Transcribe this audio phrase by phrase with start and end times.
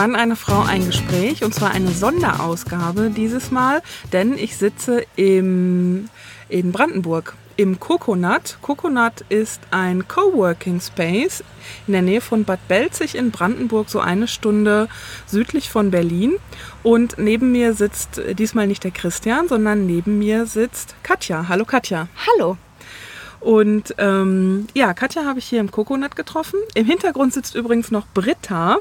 [0.00, 3.82] Mann, eine Frau, ein Gespräch und zwar eine Sonderausgabe dieses Mal,
[4.14, 6.08] denn ich sitze im,
[6.48, 8.56] in Brandenburg im Coconut.
[8.62, 11.44] Coconut ist ein Coworking Space
[11.86, 14.88] in der Nähe von Bad Belzig in Brandenburg, so eine Stunde
[15.26, 16.32] südlich von Berlin.
[16.82, 21.46] Und neben mir sitzt diesmal nicht der Christian, sondern neben mir sitzt Katja.
[21.46, 22.08] Hallo Katja.
[22.26, 22.56] Hallo.
[23.40, 26.58] Und ähm, ja, Katja habe ich hier im Coconut getroffen.
[26.72, 28.78] Im Hintergrund sitzt übrigens noch Britta.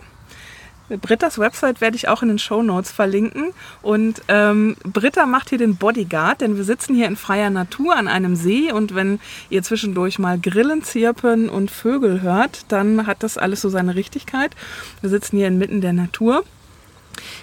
[0.98, 3.54] Brittas Website werde ich auch in den Show Notes verlinken.
[3.82, 8.08] Und ähm, Britta macht hier den Bodyguard, denn wir sitzen hier in freier Natur an
[8.08, 8.72] einem See.
[8.72, 13.70] Und wenn ihr zwischendurch mal Grillen zirpen und Vögel hört, dann hat das alles so
[13.70, 14.56] seine Richtigkeit.
[15.02, 16.44] Wir sitzen hier inmitten der Natur.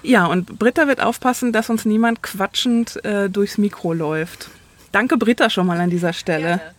[0.02, 4.48] Ja, und Britta wird aufpassen, dass uns niemand quatschend äh, durchs Mikro läuft.
[4.92, 6.58] Danke, Britta, schon mal an dieser Stelle.
[6.58, 6.75] Gerne.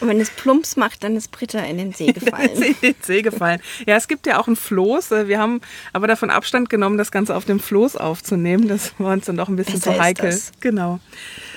[0.00, 2.50] Und wenn es Plumps macht, dann ist Britta in den See gefallen.
[2.62, 3.60] in den See gefallen.
[3.86, 5.12] Ja, es gibt ja auch ein Floß.
[5.12, 5.60] Äh, wir haben
[5.92, 8.68] aber davon Abstand genommen, das Ganze auf dem Floß aufzunehmen.
[8.68, 10.28] Das war uns dann doch ein bisschen Besser zu heikel.
[10.28, 10.60] Ist das.
[10.60, 11.00] Genau.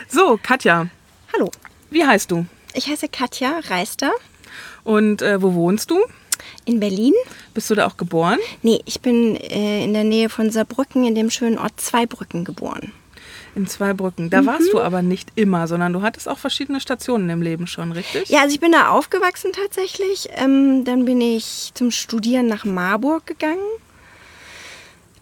[0.07, 0.87] So, Katja.
[1.33, 1.51] Hallo.
[1.89, 2.45] Wie heißt du?
[2.73, 4.11] Ich heiße Katja Reister.
[4.83, 5.99] Und äh, wo wohnst du?
[6.65, 7.13] In Berlin.
[7.53, 8.37] Bist du da auch geboren?
[8.61, 12.93] Nee, ich bin äh, in der Nähe von Saarbrücken in dem schönen Ort Zweibrücken geboren.
[13.59, 14.29] In Zweibrücken.
[14.29, 14.45] Da mhm.
[14.45, 18.29] warst du aber nicht immer, sondern du hattest auch verschiedene Stationen im Leben schon, richtig?
[18.29, 20.29] Ja, also ich bin da aufgewachsen tatsächlich.
[20.37, 23.59] Ähm, dann bin ich zum Studieren nach Marburg gegangen.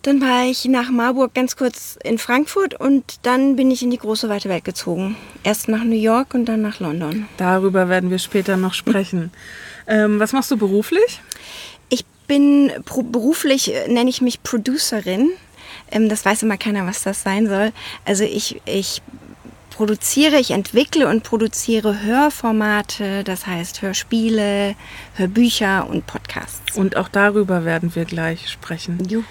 [0.04, 3.98] Dann war ich nach Marburg ganz kurz in Frankfurt und dann bin ich in die
[3.98, 5.18] große weite Welt gezogen.
[5.44, 7.26] Erst nach New York und dann nach London.
[7.38, 9.32] Darüber werden wir später noch sprechen.
[9.88, 11.22] ähm, was machst du beruflich?
[11.90, 15.32] Ich bin beruflich, äh, nenne ich mich Producerin.
[15.92, 17.72] Ähm, das weiß immer keiner, was das sein soll.
[18.06, 19.02] Also ich, ich
[19.78, 24.76] produziere, ich entwickle und produziere Hörformate, das heißt Hörspiele,
[25.16, 26.76] Hörbücher und Podcasts.
[26.76, 28.98] Und auch darüber werden wir gleich sprechen.
[29.08, 29.24] Juhu.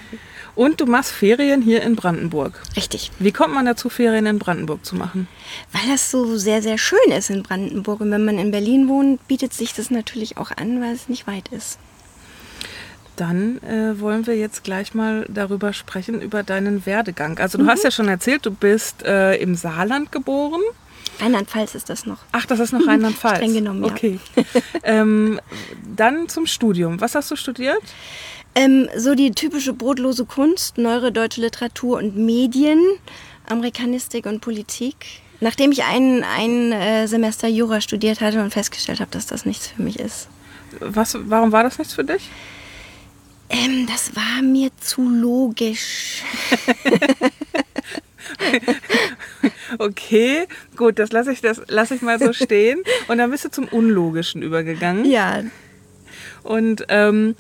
[0.55, 2.63] Und du machst Ferien hier in Brandenburg.
[2.77, 3.11] Richtig.
[3.19, 5.29] Wie kommt man dazu, Ferien in Brandenburg zu machen?
[5.73, 8.01] Weil das so sehr, sehr schön ist in Brandenburg.
[8.01, 11.27] Und wenn man in Berlin wohnt, bietet sich das natürlich auch an, weil es nicht
[11.27, 11.79] weit ist.
[13.17, 17.39] Dann äh, wollen wir jetzt gleich mal darüber sprechen, über deinen Werdegang.
[17.39, 17.69] Also du mhm.
[17.69, 20.61] hast ja schon erzählt, du bist äh, im Saarland geboren.
[21.19, 22.19] Rheinland-Pfalz ist das noch.
[22.33, 23.39] Ach, das ist noch Rheinland-Pfalz.
[23.39, 23.91] Streng genommen, ja.
[23.91, 24.21] Okay.
[24.83, 25.41] ähm,
[25.97, 27.01] dann zum Studium.
[27.01, 27.83] Was hast du studiert?
[28.55, 32.83] Ähm, so die typische brotlose Kunst, neuere deutsche Literatur und Medien,
[33.49, 34.97] Amerikanistik und Politik.
[35.41, 39.69] Nachdem ich ein, ein äh, Semester Jura studiert hatte und festgestellt habe, dass das nichts
[39.69, 40.29] für mich ist.
[40.81, 42.31] Was, warum war das nichts für dich?
[43.49, 46.23] Ähm, das war mir zu logisch.
[49.79, 50.47] okay,
[50.77, 52.83] gut, das lasse ich, lass ich mal so stehen.
[53.09, 55.05] Und dann bist du zum Unlogischen übergegangen.
[55.05, 55.43] Ja.
[56.43, 57.35] Und ähm,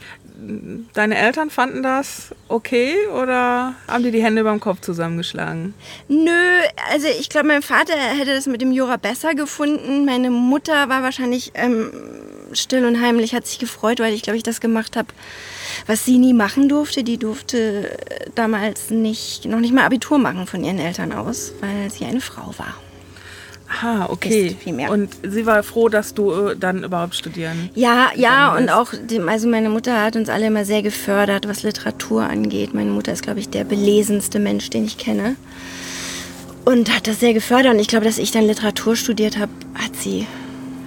[0.92, 5.74] deine Eltern fanden das okay oder haben die die Hände beim Kopf zusammengeschlagen?
[6.08, 6.60] Nö,
[6.92, 10.04] also ich glaube, mein Vater hätte das mit dem Jura besser gefunden.
[10.04, 11.90] Meine Mutter war wahrscheinlich ähm,
[12.52, 15.08] still und heimlich, hat sich gefreut, weil ich glaube, ich das gemacht habe,
[15.86, 17.04] was sie nie machen durfte.
[17.04, 17.96] Die durfte
[18.34, 22.54] damals nicht, noch nicht mal Abitur machen von ihren Eltern aus, weil sie eine Frau
[22.58, 22.74] war.
[23.82, 24.56] Ah, okay.
[24.88, 27.70] Und sie war froh, dass du äh, dann überhaupt studieren.
[27.74, 28.92] Ja, ja, und auch,
[29.26, 32.74] also meine Mutter hat uns alle immer sehr gefördert, was Literatur angeht.
[32.74, 35.36] Meine Mutter ist, glaube ich, der belesenste Mensch, den ich kenne.
[36.64, 37.74] Und hat das sehr gefördert.
[37.74, 40.26] Und ich glaube, dass ich dann Literatur studiert habe, hat sie,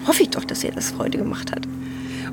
[0.07, 1.67] hoffe ich doch, dass ihr das Freude gemacht hat.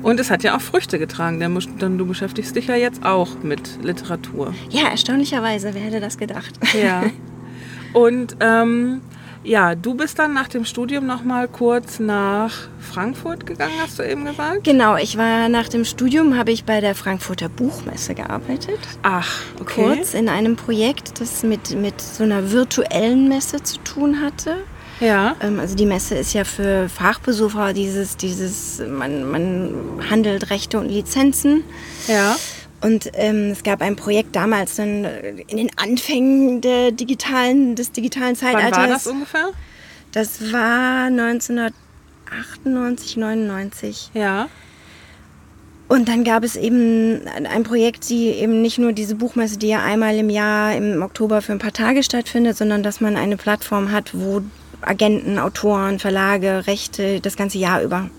[0.07, 3.83] Und es hat ja auch Früchte getragen, denn du beschäftigst dich ja jetzt auch mit
[3.83, 4.53] Literatur.
[4.69, 6.53] Ja, erstaunlicherweise, wer hätte das gedacht?
[6.81, 7.03] Ja.
[7.93, 9.01] Und ähm,
[9.43, 14.03] ja, du bist dann nach dem Studium noch mal kurz nach Frankfurt gegangen, hast du
[14.03, 14.63] eben gesagt?
[14.63, 18.79] Genau, ich war nach dem Studium, habe ich bei der Frankfurter Buchmesse gearbeitet.
[19.03, 19.83] Ach, okay.
[19.83, 24.55] Kurz in einem Projekt, das mit, mit so einer virtuellen Messe zu tun hatte.
[24.99, 25.35] Ja.
[25.41, 30.89] Ähm, also die Messe ist ja für Fachbesucher dieses, dieses, man, man handelt Rechte und
[30.89, 31.63] Lizenzen.
[32.07, 32.35] Ja.
[32.81, 38.35] Und ähm, es gab ein Projekt damals dann in den Anfängen der digitalen, des digitalen
[38.35, 38.77] Zeitalters.
[38.77, 39.49] Wann war das ungefähr?
[40.11, 44.11] Das war 1998, 99.
[44.13, 44.47] Ja.
[45.87, 49.83] Und dann gab es eben ein Projekt, die eben nicht nur diese Buchmesse, die ja
[49.83, 53.91] einmal im Jahr im Oktober für ein paar Tage stattfindet, sondern dass man eine Plattform
[53.91, 54.41] hat, wo
[54.81, 58.09] Agenten, Autoren, Verlage, Rechte das ganze Jahr über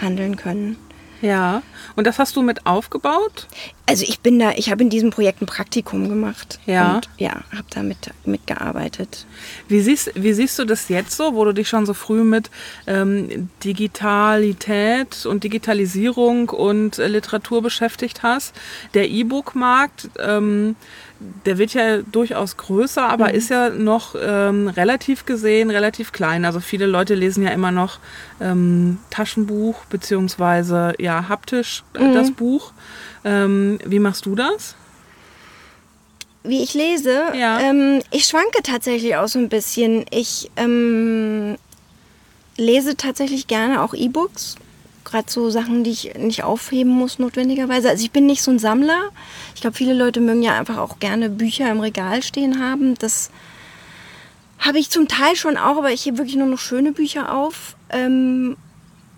[0.00, 0.76] handeln können.
[1.22, 1.62] Ja,
[1.96, 3.46] und das hast du mit aufgebaut?
[3.86, 6.58] Also ich bin da, ich habe in diesem Projekt ein Praktikum gemacht.
[6.64, 6.94] Ja.
[6.94, 9.26] Und ja, habe da mit, mitgearbeitet.
[9.68, 12.50] Wie siehst, wie siehst du das jetzt so, wo du dich schon so früh mit
[12.86, 18.54] ähm, Digitalität und Digitalisierung und äh, Literatur beschäftigt hast?
[18.94, 20.76] Der E-Book-Markt, ähm,
[21.44, 23.34] der wird ja durchaus größer, aber Mhm.
[23.34, 26.44] ist ja noch ähm, relativ gesehen relativ klein.
[26.46, 27.98] Also viele Leute lesen ja immer noch
[28.40, 32.12] ähm, Taschenbuch beziehungsweise ja haptisch äh, Mhm.
[32.14, 32.72] das Buch.
[33.24, 34.74] Ähm, wie machst du das?
[36.42, 37.60] Wie ich lese, Ja.
[37.60, 40.06] ähm, ich schwanke tatsächlich auch so ein bisschen.
[40.10, 41.56] Ich ähm,
[42.56, 44.56] lese tatsächlich gerne auch E-Books.
[45.10, 47.88] Gerade so Sachen, die ich nicht aufheben muss, notwendigerweise.
[47.88, 49.10] Also ich bin nicht so ein Sammler.
[49.54, 52.94] Ich glaube, viele Leute mögen ja einfach auch gerne Bücher im Regal stehen haben.
[52.96, 53.30] Das
[54.60, 57.76] habe ich zum Teil schon auch, aber ich hebe wirklich nur noch schöne Bücher auf.
[57.88, 58.56] Ähm,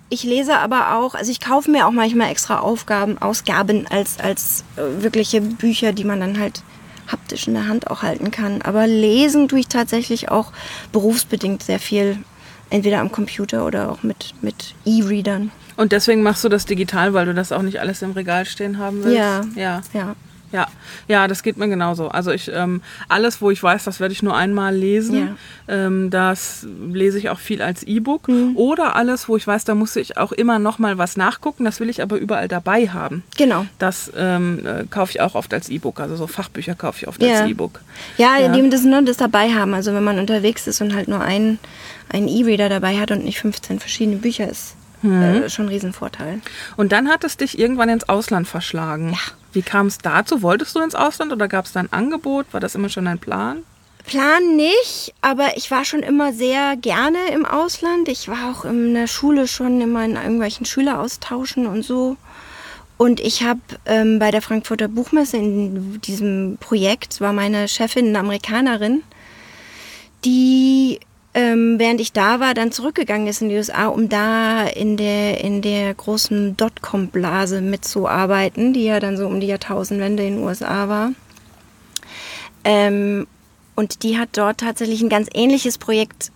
[0.08, 4.64] ich lese aber auch, also ich kaufe mir auch manchmal extra Aufgaben, Ausgaben als, als
[4.76, 6.62] äh, wirkliche Bücher, die man dann halt
[7.10, 8.62] haptisch in der Hand auch halten kann.
[8.62, 10.52] Aber lesen tue ich tatsächlich auch
[10.92, 12.18] berufsbedingt sehr viel,
[12.70, 15.50] entweder am Computer oder auch mit, mit E-Readern.
[15.76, 18.78] Und deswegen machst du das digital, weil du das auch nicht alles im Regal stehen
[18.78, 19.16] haben willst?
[19.18, 19.42] Ja.
[19.54, 19.80] Ja.
[19.92, 20.14] Ja.
[20.52, 20.66] Ja,
[21.08, 22.08] ja, das geht mir genauso.
[22.08, 26.66] Also ich ähm, alles, wo ich weiß, das werde ich nur einmal lesen, ähm, das
[26.90, 28.28] lese ich auch viel als E-Book.
[28.28, 28.54] Mhm.
[28.56, 31.64] Oder alles, wo ich weiß, da muss ich auch immer noch mal was nachgucken.
[31.64, 33.22] Das will ich aber überall dabei haben.
[33.38, 33.64] Genau.
[33.78, 36.00] Das ähm, äh, kaufe ich auch oft als E-Book.
[36.00, 37.40] Also so Fachbücher kaufe ich oft Ja.
[37.40, 37.80] als E-Book.
[38.18, 38.48] Ja, Ja.
[38.52, 39.72] die das, ne, das dabei haben.
[39.72, 41.58] Also wenn man unterwegs ist und halt nur einen,
[42.10, 46.40] einen E-Reader dabei hat und nicht 15 verschiedene Bücher, ist äh, schon ein Riesenvorteil.
[46.76, 49.12] Und dann hat es dich irgendwann ins Ausland verschlagen.
[49.12, 49.18] Ja.
[49.52, 50.42] Wie kam es dazu?
[50.42, 52.46] Wolltest du ins Ausland oder gab es da ein Angebot?
[52.52, 53.62] War das immer schon dein Plan?
[54.04, 58.08] Plan nicht, aber ich war schon immer sehr gerne im Ausland.
[58.08, 62.16] Ich war auch in der Schule schon immer in irgendwelchen Schüleraustauschen und so.
[62.96, 68.20] Und ich habe ähm, bei der Frankfurter Buchmesse in diesem Projekt war meine Chefin eine
[68.20, 69.02] Amerikanerin,
[70.24, 71.00] die
[71.34, 75.42] ähm, während ich da war, dann zurückgegangen ist in die USA, um da in der,
[75.42, 80.88] in der großen Dotcom-Blase mitzuarbeiten, die ja dann so um die Jahrtausendwende in den USA
[80.88, 81.12] war.
[82.64, 83.26] Ähm,
[83.74, 86.30] und die hat dort tatsächlich ein ganz ähnliches Projekt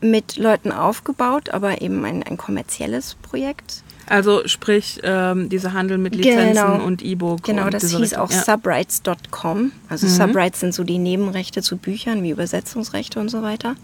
[0.00, 3.82] mit Leuten aufgebaut, aber eben ein, ein kommerzielles Projekt.
[4.06, 6.84] Also sprich, ähm, dieser Handel mit Lizenzen Genau.
[6.84, 7.44] und E-Book.
[7.44, 8.18] Genau, das hieß Richtung.
[8.18, 8.42] auch ja.
[8.42, 9.70] Subrights.com.
[9.88, 13.76] Also Subrights sind so die Nebenrechte zu Büchern, wie Übersetzungsrechte und so weiter.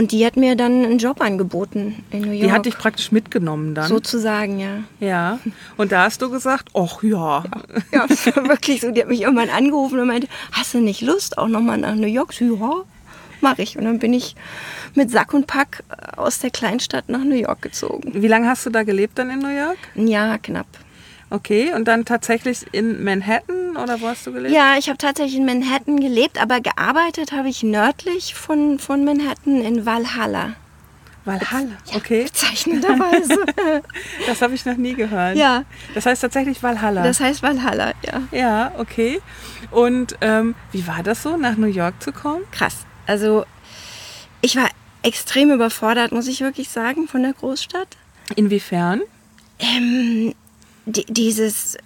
[0.00, 2.40] Und die hat mir dann einen Job angeboten in New York.
[2.40, 3.86] Die hat dich praktisch mitgenommen dann.
[3.86, 4.78] sozusagen, ja.
[4.98, 5.38] ja.
[5.76, 7.44] Und da hast du gesagt, ach ja.
[7.92, 8.92] Ja, das war wirklich so.
[8.92, 12.06] Die hat mich irgendwann angerufen und meinte, hast du nicht Lust, auch nochmal nach New
[12.06, 12.32] York?
[12.40, 12.84] Ja,
[13.42, 13.76] mach ich.
[13.76, 14.36] Und dann bin ich
[14.94, 18.22] mit Sack und Pack äh, aus der Kleinstadt nach New York gezogen.
[18.22, 19.76] Wie lange hast du da gelebt dann in New York?
[19.96, 20.66] Ein Jahr knapp.
[21.30, 24.52] Okay, und dann tatsächlich in Manhattan oder wo hast du gelebt?
[24.52, 29.62] Ja, ich habe tatsächlich in Manhattan gelebt, aber gearbeitet habe ich nördlich von, von Manhattan
[29.62, 30.54] in Valhalla.
[31.24, 31.76] Valhalla.
[31.94, 33.44] Okay, Bezeichnenderweise.
[34.26, 35.36] das habe ich noch nie gehört.
[35.36, 37.02] ja, Das heißt tatsächlich Valhalla.
[37.04, 38.22] das heißt Valhalla, ja.
[38.32, 39.20] ja, okay.
[39.70, 42.42] Und ähm, wie war das so, nach New York zu kommen?
[42.50, 42.78] Krass.
[43.06, 43.44] Also,
[44.40, 44.68] ich war
[45.02, 47.96] extrem überfordert, muss ich wirklich sagen, von der Großstadt.
[48.36, 49.02] Inwiefern?
[49.58, 50.34] Ähm,
[50.90, 51.76] die, dieses,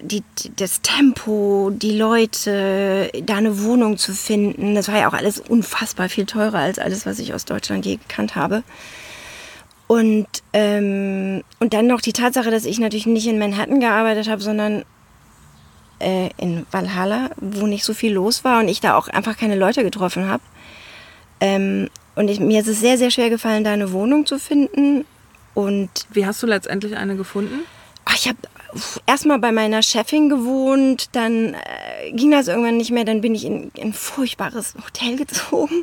[0.00, 0.22] die,
[0.56, 6.08] das Tempo, die Leute, da eine Wohnung zu finden, das war ja auch alles unfassbar
[6.08, 8.62] viel teurer als alles, was ich aus Deutschland je gekannt habe.
[9.86, 14.42] Und, ähm, und dann noch die Tatsache, dass ich natürlich nicht in Manhattan gearbeitet habe,
[14.42, 14.84] sondern
[15.98, 19.56] äh, in Valhalla, wo nicht so viel los war und ich da auch einfach keine
[19.56, 20.42] Leute getroffen habe.
[21.40, 25.04] Ähm, und ich, mir ist es sehr, sehr schwer gefallen, da eine Wohnung zu finden.
[25.52, 27.60] Und Wie hast du letztendlich eine gefunden?
[28.04, 28.38] Ach, ich habe
[29.06, 33.44] erstmal bei meiner Chefin gewohnt, dann äh, ging das irgendwann nicht mehr, dann bin ich
[33.44, 35.82] in, in ein furchtbares Hotel gezogen.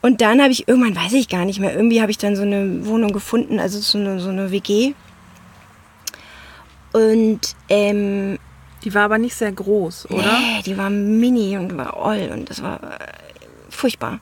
[0.00, 2.42] Und dann habe ich irgendwann, weiß ich gar nicht mehr, irgendwie habe ich dann so
[2.42, 4.94] eine Wohnung gefunden, also so eine, so eine WG.
[6.92, 8.38] Und ähm,
[8.84, 10.38] Die war aber nicht sehr groß, oder?
[10.38, 13.06] Nee, die war mini und war oll und das war äh,
[13.70, 14.18] furchtbar.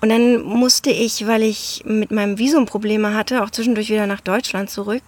[0.00, 4.20] Und dann musste ich, weil ich mit meinem Visum Probleme hatte, auch zwischendurch wieder nach
[4.20, 5.02] Deutschland zurück.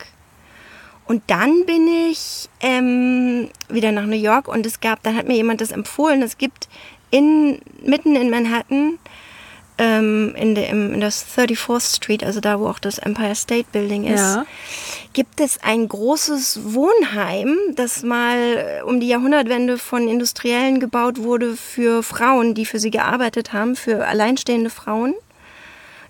[1.07, 5.37] Und dann bin ich ähm, wieder nach New York und es gab, dann hat mir
[5.37, 6.69] jemand das empfohlen, es gibt
[7.11, 8.99] in, mitten in Manhattan,
[9.77, 13.67] ähm, in, der, im, in der 34th Street, also da, wo auch das Empire State
[13.73, 14.47] Building ist, Ja.
[15.13, 21.57] gibt es ein großes Wohnheim, das mal äh, um die Jahrhundertwende von Industriellen gebaut wurde
[21.57, 25.15] für Frauen, die für sie gearbeitet haben, für alleinstehende Frauen.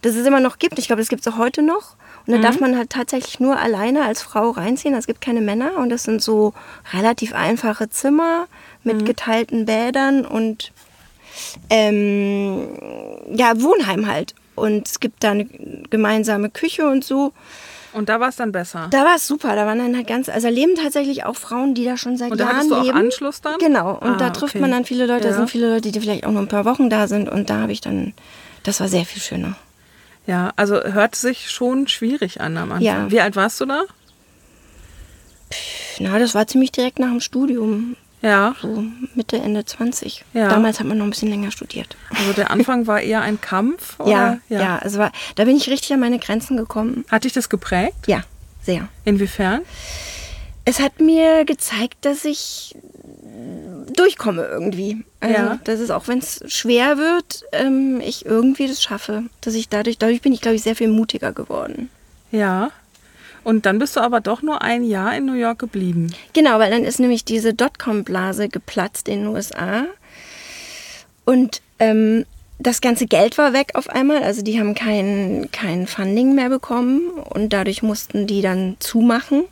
[0.03, 0.79] Das es immer noch gibt.
[0.79, 1.97] Ich glaube, das gibt es auch heute noch.
[2.27, 4.95] Und da darf man halt tatsächlich nur alleine als Frau reinziehen.
[4.95, 6.55] Es gibt keine Männer und das sind so
[6.95, 8.47] relativ einfache Zimmer
[8.83, 10.73] mit geteilten Bädern und
[11.71, 12.69] ähm,
[13.35, 14.35] ja, Wohnheim halt.
[14.55, 17.33] Und es gibt da eine gemeinsame Küche und so.
[17.93, 18.89] Und da war es dann besser.
[18.91, 19.55] Da war es super.
[19.55, 22.41] Da waren dann halt ganz, also leben tatsächlich auch Frauen, die da schon seit Und
[22.41, 22.97] da Jahren du auch leben.
[22.97, 23.59] Anschluss dann?
[23.59, 23.93] Genau.
[23.99, 24.61] Und Ah, da trifft okay.
[24.61, 25.25] man dann viele Leute.
[25.27, 25.31] Ja.
[25.31, 27.29] Da sind viele Leute, die vielleicht auch nur ein paar Wochen da sind.
[27.29, 28.13] Und da habe ich dann,
[28.65, 29.57] das war sehr viel schöner.
[30.27, 32.83] Ja, also hört sich schon schwierig an am Anfang.
[32.83, 33.11] Ja.
[33.11, 33.83] Wie alt warst du da?
[36.01, 37.97] Na, das war ziemlich direkt nach dem Studium.
[38.23, 40.25] Ja, So Mitte, Ende 20.
[40.33, 40.49] Ja.
[40.49, 41.95] Damals hat man noch ein bisschen länger studiert.
[42.09, 43.97] also der Anfang war eher ein Kampf?
[44.01, 44.41] Oder?
[44.49, 47.05] Ja, ja, Also war, da bin ich richtig an meine Grenzen gekommen.
[47.11, 48.07] Hat dich das geprägt?
[48.07, 48.25] Ja,
[48.63, 48.89] sehr.
[49.05, 49.61] Inwiefern?
[50.65, 52.75] Es hat mir gezeigt, dass ich
[53.95, 55.05] durchkomme irgendwie.
[55.21, 55.59] Also, Ja.
[55.65, 59.25] dass es auch wenn es schwer wird, ähm, ich irgendwie das schaffe.
[59.41, 61.91] Dass ich dadurch, dadurch bin ich, glaube ich, sehr viel mutiger geworden.
[62.31, 62.71] Ja.
[63.43, 66.13] Und dann bist du aber doch nur ein Jahr in New York geblieben.
[66.33, 69.85] Genau, weil dann ist nämlich diese Dotcom-Blase geplatzt in den USA.
[71.25, 72.25] Und ähm,
[72.59, 74.23] das ganze Geld war weg auf einmal.
[74.23, 79.45] Also die haben kein, kein Funding mehr bekommen und dadurch mussten die dann zumachen.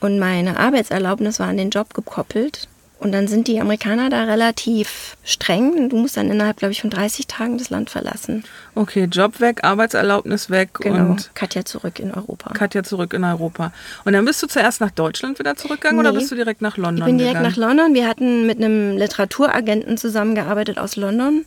[0.00, 2.68] Und meine Arbeitserlaubnis war an den Job gekoppelt.
[3.00, 5.88] Und dann sind die Amerikaner da relativ streng.
[5.88, 8.44] Du musst dann innerhalb, glaube ich, von 30 Tagen das Land verlassen.
[8.74, 11.12] Okay, Job weg, Arbeitserlaubnis weg Genau.
[11.12, 12.52] und Katja zurück in Europa.
[12.52, 13.72] Katja zurück in Europa.
[14.04, 16.18] Und dann bist du zuerst nach Deutschland wieder zurückgegangen oder Nee.
[16.18, 17.50] bist du direkt nach London Ich bin direkt gegangen?
[17.50, 17.94] nach London.
[17.94, 21.46] Wir hatten mit einem Literaturagenten zusammengearbeitet aus London,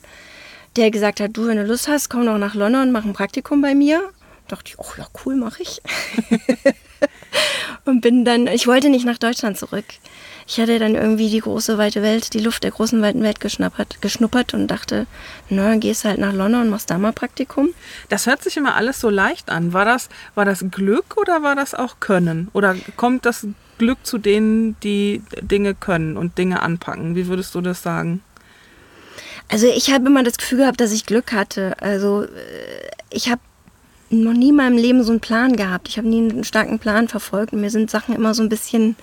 [0.75, 3.61] der gesagt hat, du, wenn du Lust hast, komm doch nach London, mach ein Praktikum
[3.61, 4.01] bei mir.
[4.47, 5.81] dachte ich, oh ja, cool, mache ich.
[7.85, 9.85] Und bin dann, ich wollte nicht nach Deutschland zurück.
[10.47, 14.01] Ich hatte dann irgendwie die große weite Welt, die Luft der großen weiten Welt geschnuppert,
[14.01, 15.05] geschnuppert und dachte,
[15.49, 17.69] na, dann gehst halt nach London und machst da mal Praktikum.
[18.09, 19.73] Das hört sich immer alles so leicht an.
[19.73, 22.49] War das, war das Glück oder war das auch Können?
[22.53, 23.47] Oder kommt das
[23.77, 27.15] Glück zu denen, die Dinge können und Dinge anpacken?
[27.15, 28.21] Wie würdest du das sagen?
[29.49, 31.75] Also ich habe immer das Gefühl gehabt, dass ich Glück hatte.
[31.81, 32.27] Also äh,
[33.11, 33.41] ich habe
[34.21, 35.87] noch nie in meinem Leben so einen Plan gehabt.
[35.87, 38.95] Ich habe nie einen starken Plan verfolgt und mir sind Sachen immer so ein bisschen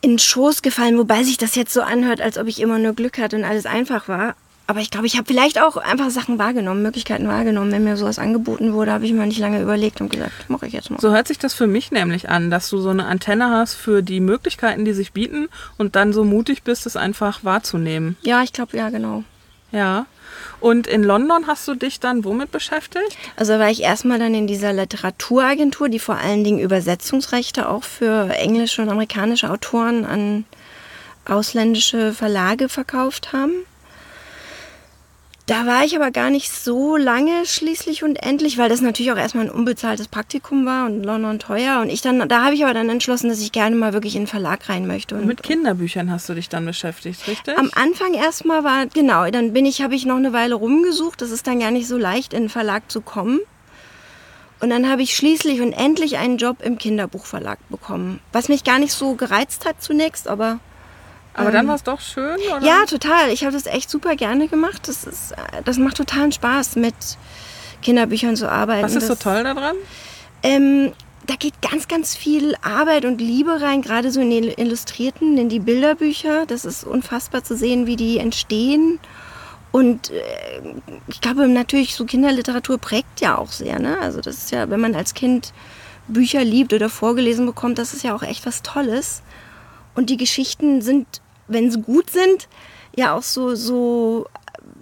[0.00, 2.92] in den Schoß gefallen, wobei sich das jetzt so anhört, als ob ich immer nur
[2.92, 4.34] Glück hatte und alles einfach war.
[4.66, 7.70] Aber ich glaube, ich habe vielleicht auch einfach Sachen wahrgenommen, Möglichkeiten wahrgenommen.
[7.70, 10.72] Wenn mir sowas angeboten wurde, habe ich mir nicht lange überlegt und gesagt, mache ich
[10.72, 11.00] jetzt mal.
[11.00, 14.02] So hört sich das für mich nämlich an, dass du so eine Antenne hast für
[14.02, 18.16] die Möglichkeiten, die sich bieten und dann so mutig bist, es einfach wahrzunehmen.
[18.22, 19.22] Ja, ich glaube, ja, genau.
[19.70, 20.06] Ja.
[20.64, 23.18] Und in London hast du dich dann womit beschäftigt?
[23.36, 28.30] Also war ich erstmal dann in dieser Literaturagentur, die vor allen Dingen Übersetzungsrechte auch für
[28.30, 30.46] englische und amerikanische Autoren an
[31.26, 33.52] ausländische Verlage verkauft haben.
[35.46, 39.18] Da war ich aber gar nicht so lange schließlich und endlich, weil das natürlich auch
[39.18, 41.80] erstmal ein unbezahltes Praktikum war und London teuer.
[41.82, 44.20] Und ich dann, da habe ich aber dann entschlossen, dass ich gerne mal wirklich in
[44.20, 45.16] einen Verlag rein möchte.
[45.16, 47.58] Und Mit Kinderbüchern hast du dich dann beschäftigt, richtig?
[47.58, 51.20] am Anfang erstmal war, genau, dann bin ich, habe ich noch eine Weile rumgesucht.
[51.20, 53.40] Das ist dann gar nicht so leicht, in den Verlag zu kommen.
[54.60, 58.20] Und dann habe ich schließlich und endlich einen Job im Kinderbuchverlag bekommen.
[58.32, 60.58] Was mich gar nicht so gereizt hat zunächst, aber
[61.34, 62.58] Aber dann war es doch schön, oder?
[62.58, 63.30] ähm, ja, total.
[63.30, 64.88] Ich habe das echt super gerne gemacht.
[64.88, 66.94] Das, ist, äh, das macht totalen Spaß, mit
[67.82, 68.84] Kinderbüchern zu arbeiten.
[68.84, 69.76] Was ist so das, toll daran?
[70.42, 70.92] ähm,
[71.26, 75.48] da geht ganz, ganz viel Arbeit und Liebe rein, gerade so in die Illustrierten, in
[75.48, 76.44] die Bilderbücher.
[76.46, 79.00] Das ist unfassbar zu sehen, wie die entstehen.
[79.72, 80.22] Und äh,
[81.08, 83.80] ich glaube natürlich, so Kinderliteratur prägt ja auch sehr.
[83.80, 83.98] Ne?
[84.00, 85.52] Also das ist ja, wenn man als Kind
[86.06, 89.22] Bücher liebt oder vorgelesen bekommt, das ist ja auch echt was Tolles.
[89.94, 91.06] Und die Geschichten sind,
[91.48, 92.48] wenn sie gut sind,
[92.96, 94.26] ja auch so, so,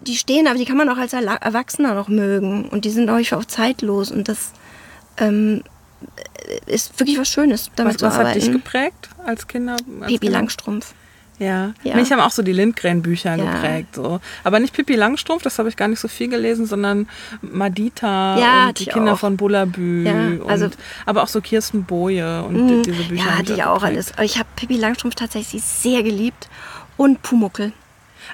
[0.02, 2.69] die stehen, aber die kann man auch als Erwachsener noch mögen.
[2.69, 4.11] Und die sind häufig auch zeitlos.
[4.11, 4.52] Und das
[5.19, 5.62] ähm,
[6.66, 8.52] ist wirklich was Schönes, damit Was, zu was hat dich arbeiten.
[8.52, 9.76] geprägt als Kinder?
[10.00, 10.28] Als Pipi?
[10.28, 10.95] Langstrumpf.
[11.43, 11.73] Ja.
[11.83, 11.97] Ja.
[11.97, 13.53] Mich haben auch so die Lindgren-Bücher Ja.
[13.55, 13.95] geprägt.
[13.97, 14.21] So.
[14.45, 17.09] Aber nicht Pippi Langstrumpf, das habe ich gar nicht so viel gelesen, sondern
[17.41, 19.19] Madita Ja, und die Kinder auch.
[19.19, 20.05] von Bullabü.
[20.05, 23.25] Ja, also- und, aber auch so Kirsten Boje und die- diese Bücher.
[23.25, 23.93] Ja, hatte ich auch geprägt.
[23.95, 24.13] alles.
[24.13, 26.49] Aber ich habe Pippi Langstrumpf tatsächlich sehr geliebt.
[26.97, 27.73] Und Pumuckel.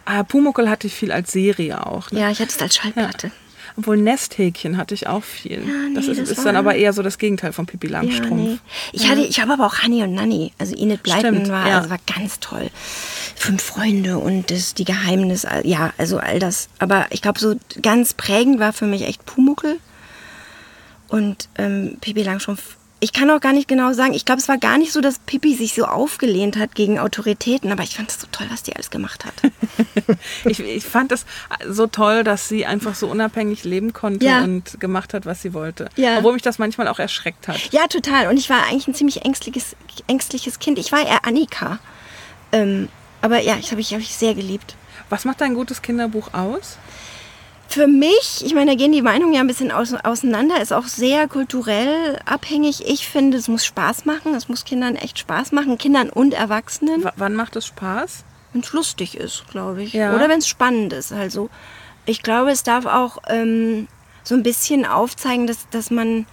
[0.05, 2.11] Ah, Pumuckel hatte ich viel als Serie auch.
[2.11, 2.21] Ne?
[2.21, 3.31] Ja, ich hatte es als Schallplatte.
[3.77, 5.59] Obwohl Nesthäkchen hatte ich auch viel.
[5.61, 8.33] nee, das ist, das ist dann aber eher so das Gegenteil von Pippi Ja, Langstrumpf.
[8.33, 8.59] nee.
[8.93, 10.53] Ich, hatte, ich habe aber auch Honey und Nanny.
[10.59, 11.79] Also Enid Blyton Stimmt, war, ja.
[11.79, 12.71] also war ganz toll.
[13.37, 15.49] Fünf Freunde und das, die Geheimnisse.
[15.65, 16.69] Ja, also all das.
[16.79, 19.79] Aber ich glaube, so ganz prägend war für mich echt Pumuckel.
[21.09, 24.59] Und ähm, Pippi Langstrumpf ich kann auch gar nicht genau sagen, ich glaube, es war
[24.59, 28.21] gar nicht so, dass Pippi sich so aufgelehnt hat gegen Autoritäten, aber ich fand es
[28.21, 29.35] so toll, was die alles gemacht hat.
[30.45, 31.25] ich, ich fand es
[31.69, 34.43] so toll, dass sie einfach so unabhängig leben konnte Ja.
[34.43, 35.89] und gemacht hat, was sie wollte.
[35.97, 36.19] Ja.
[36.19, 37.59] Obwohl mich das manchmal auch erschreckt hat.
[37.73, 38.29] Ja, total.
[38.29, 39.77] Und ich war eigentlich ein ziemlich ängstliches,
[40.09, 40.79] ängstliches Kind.
[40.79, 41.79] Ich war eher Annika.
[42.51, 42.89] Ähm,
[43.21, 44.75] aber ja, ich habe ich, hab ich sehr geliebt.
[45.09, 46.79] Was macht ein gutes Kinderbuch aus?
[47.71, 50.87] Für mich, ich meine, da gehen die Meinungen ja ein bisschen aus, auseinander, ist auch
[50.87, 52.89] sehr kulturell abhängig.
[52.89, 54.35] Ich finde, es muss Spaß machen.
[54.35, 57.05] Es muss Kindern echt Spaß machen, Kindern und Erwachsenen.
[57.05, 58.25] W wann macht es Spaß?
[58.55, 59.93] Wenn es lustig ist, glaube ich.
[59.93, 60.15] Ja.
[60.15, 61.13] Oder wenn es spannend ist.
[61.13, 61.51] Also,
[62.07, 63.87] ich glaube, es darf auch ähm,
[64.25, 66.25] so ein bisschen aufzeigen, dass, dass man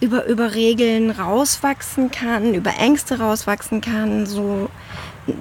[0.00, 4.24] über, über Regeln rauswachsen kann, über Ängste rauswachsen kann.
[4.26, 4.70] So.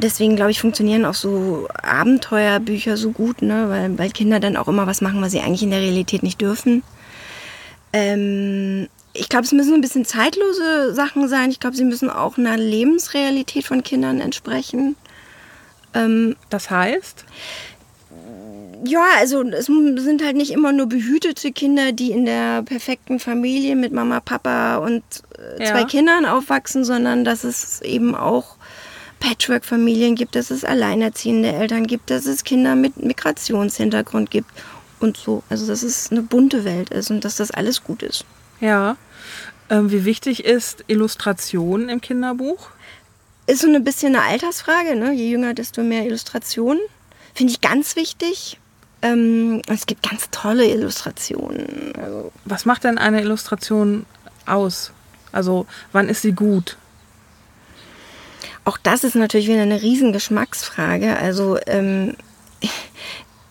[0.01, 3.70] Deswegen, glaube ich, funktionieren auch so Abenteuerbücher so gut, ne?
[3.70, 6.41] weil, weil Kinder dann auch immer was machen, was sie eigentlich in der Realität nicht
[6.41, 6.84] dürfen.
[7.94, 11.50] Ähm, ich glaube, es müssen ein bisschen zeitlose Sachen sein.
[11.51, 14.96] Ich glaube, sie müssen auch einer Lebensrealität von Kindern entsprechen.
[15.94, 17.25] Ähm, Das heißt?
[18.86, 23.75] ja, also es sind halt nicht immer nur behütete Kinder, die in der perfekten Familie
[23.75, 25.03] mit Mama, Papa und
[25.58, 25.72] äh, Ja.
[25.72, 28.56] zwei Kindern aufwachsen, sondern dass es eben auch
[29.19, 34.50] Patchwork-Familien gibt, dass es alleinerziehende Eltern gibt, dass es Kinder mit Migrationshintergrund gibt
[35.00, 35.43] und so.
[35.50, 38.25] Also dass es eine bunte Welt ist und dass das alles gut ist.
[38.59, 38.97] Ja.
[39.69, 42.69] Ähm, wie wichtig ist Illustration im Kinderbuch?
[43.47, 45.13] Ist so ein bisschen eine Altersfrage, ne?
[45.13, 46.81] Je jünger, desto mehr Illustrationen.
[47.33, 48.59] Finde ich ganz wichtig.
[49.01, 51.93] Ähm, es gibt ganz tolle Illustrationen.
[52.01, 54.05] Also Was macht denn eine Illustration
[54.45, 54.91] aus?
[55.31, 56.77] Also wann ist sie gut?
[58.67, 61.15] Auch das ist natürlich wieder eine riesen Geschmacksfrage.
[61.15, 62.17] Also ähm,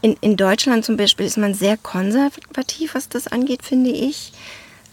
[0.03, 4.35] in, in Deutschland zum Beispiel ist man sehr konservativ, was das angeht, finde ich.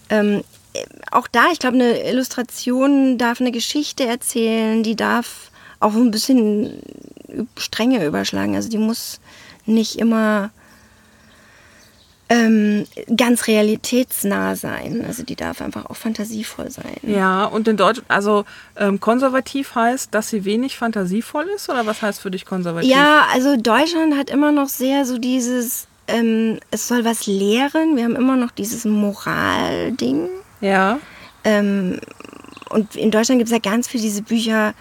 [0.08, 5.92] Ähm, äh, auch da, ich glaube, eine Illustration darf eine Geschichte erzählen, die darf auch
[5.92, 6.78] ein bisschen
[7.58, 8.56] Stränge überschlagen.
[8.56, 9.20] Also die muss
[9.66, 10.52] nicht immer
[12.34, 12.84] ähm,
[13.16, 15.04] ganz realitätsnah sein.
[15.06, 16.96] Also die darf einfach auch fantasievoll sein.
[17.02, 18.44] Ja, und in Deutsch, also
[18.76, 22.90] ähm, konservativ heißt, dass sie wenig fantasievoll ist oder was heißt für dich konservativ?
[22.90, 27.96] Ja, also Deutschland hat immer noch sehr so dieses, ähm, es soll was lehren.
[27.96, 30.28] Wir haben immer noch dieses Moralding.
[30.60, 30.98] Ja.
[31.44, 32.00] Ähm,
[32.70, 34.74] und in Deutschland gibt es ja ganz viele diese Bücher,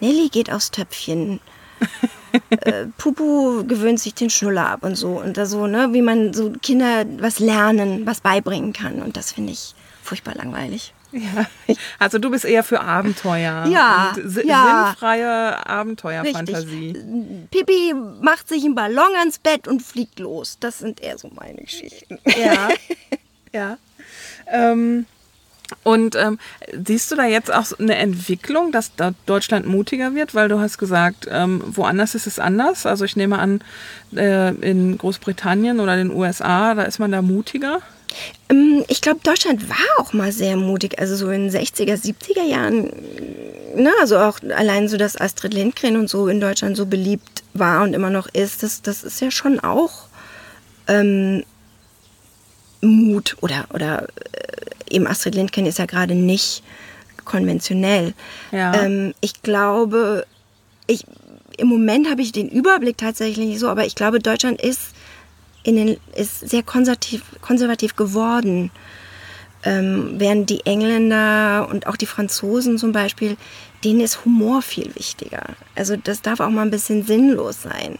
[0.00, 1.40] Nelly geht aufs Töpfchen.
[2.50, 5.20] äh, Pupu gewöhnt sich den Schnuller ab und so.
[5.20, 9.02] Und da so, ne, wie man so Kinder was lernen, was beibringen kann.
[9.02, 10.92] Und das finde ich furchtbar langweilig.
[11.12, 11.46] ja.
[11.98, 13.66] Also du bist eher für Abenteuer.
[13.66, 14.86] Ja, Und si- ja.
[14.88, 17.46] sinnfreie Abenteuerfantasie.
[17.50, 20.56] Pipi macht sich einen Ballon ans Bett und fliegt los.
[20.60, 22.18] Das sind eher so meine Geschichten.
[22.26, 22.68] Ja.
[23.52, 23.78] ja.
[24.46, 25.06] Ähm,
[25.82, 26.38] und ähm,
[26.72, 30.34] siehst du da jetzt auch eine Entwicklung, dass da Deutschland mutiger wird?
[30.34, 32.86] Weil du hast gesagt, ähm, woanders ist es anders.
[32.86, 33.60] Also ich nehme an,
[34.14, 37.80] äh, in Großbritannien oder den USA, da ist man da mutiger.
[38.48, 40.98] Ähm, Ich glaube, Deutschland war auch mal sehr mutig.
[40.98, 42.90] Also so in den 60er, 70er Jahren.
[43.76, 47.82] Ne, also auch allein so, dass Astrid Lindgren und so in Deutschland so beliebt war
[47.82, 50.06] und immer noch ist, das, das ist ja schon auch
[50.86, 51.44] ähm,
[52.80, 53.36] Mut.
[53.40, 56.62] Oder, oder äh, eben Astrid Lindgren ist ja gerade nicht
[57.24, 58.14] konventionell.
[58.52, 58.74] Ja.
[58.82, 60.26] Ähm, ich glaube,
[60.86, 61.04] ich,
[61.56, 64.94] im Moment habe ich den Überblick tatsächlich nicht so, aber ich glaube, Deutschland ist,
[65.62, 68.70] in den, ist sehr konservativ, konservativ geworden.
[69.66, 73.38] Ähm, während die Engländer und auch die Franzosen zum Beispiel,
[73.82, 75.42] denen ist Humor viel wichtiger.
[75.74, 77.98] Also das darf auch mal ein bisschen sinnlos sein.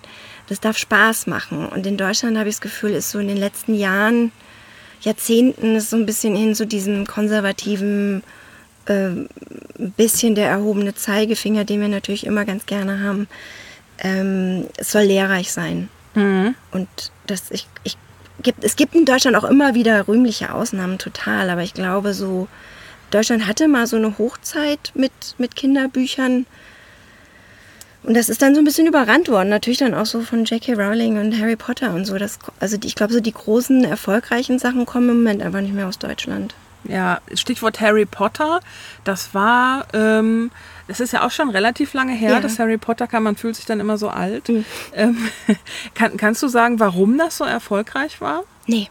[0.49, 1.67] Das darf Spaß machen.
[1.67, 4.31] Und in Deutschland habe ich das Gefühl, ist so in den letzten Jahren,
[5.01, 8.23] Jahrzehnten, ist so ein bisschen hin zu diesem konservativen,
[8.87, 9.29] äh, ein
[9.97, 13.29] bisschen der erhobene Zeigefinger, den wir natürlich immer ganz gerne haben.
[13.99, 15.89] Ähm, es soll lehrreich sein.
[16.71, 16.89] Und
[17.27, 17.97] das, ich, ich,
[18.43, 21.51] gibt, es gibt in Deutschland auch immer wieder rühmliche Ausnahmen, total.
[21.51, 22.49] Aber ich glaube, so
[23.11, 26.47] Deutschland hatte mal so eine Hochzeit mit, mit Kinderbüchern.
[28.05, 29.49] Und das ist dann so ein bisschen überrannt worden.
[29.49, 30.75] Natürlich dann auch so von J.K.
[30.75, 32.19] Rowling und Harry Potter und so.
[32.19, 35.75] Das, also die, ich glaube, so die großen, erfolgreichen Sachen kommen im Moment einfach nicht
[35.75, 36.55] mehr aus Deutschland.
[36.87, 38.61] Ja, Stichwort Harry Potter.
[39.05, 40.51] Das war, ähm,
[40.87, 42.41] das ist ja auch schon relativ lange her, Ja.
[42.41, 43.23] dass Harry Potter kam.
[43.23, 44.51] Man fühlt sich dann immer so alt.
[44.93, 45.17] Ähm,
[45.95, 48.43] kann, kannst du sagen, warum das so erfolgreich war?
[48.67, 48.91] Nee.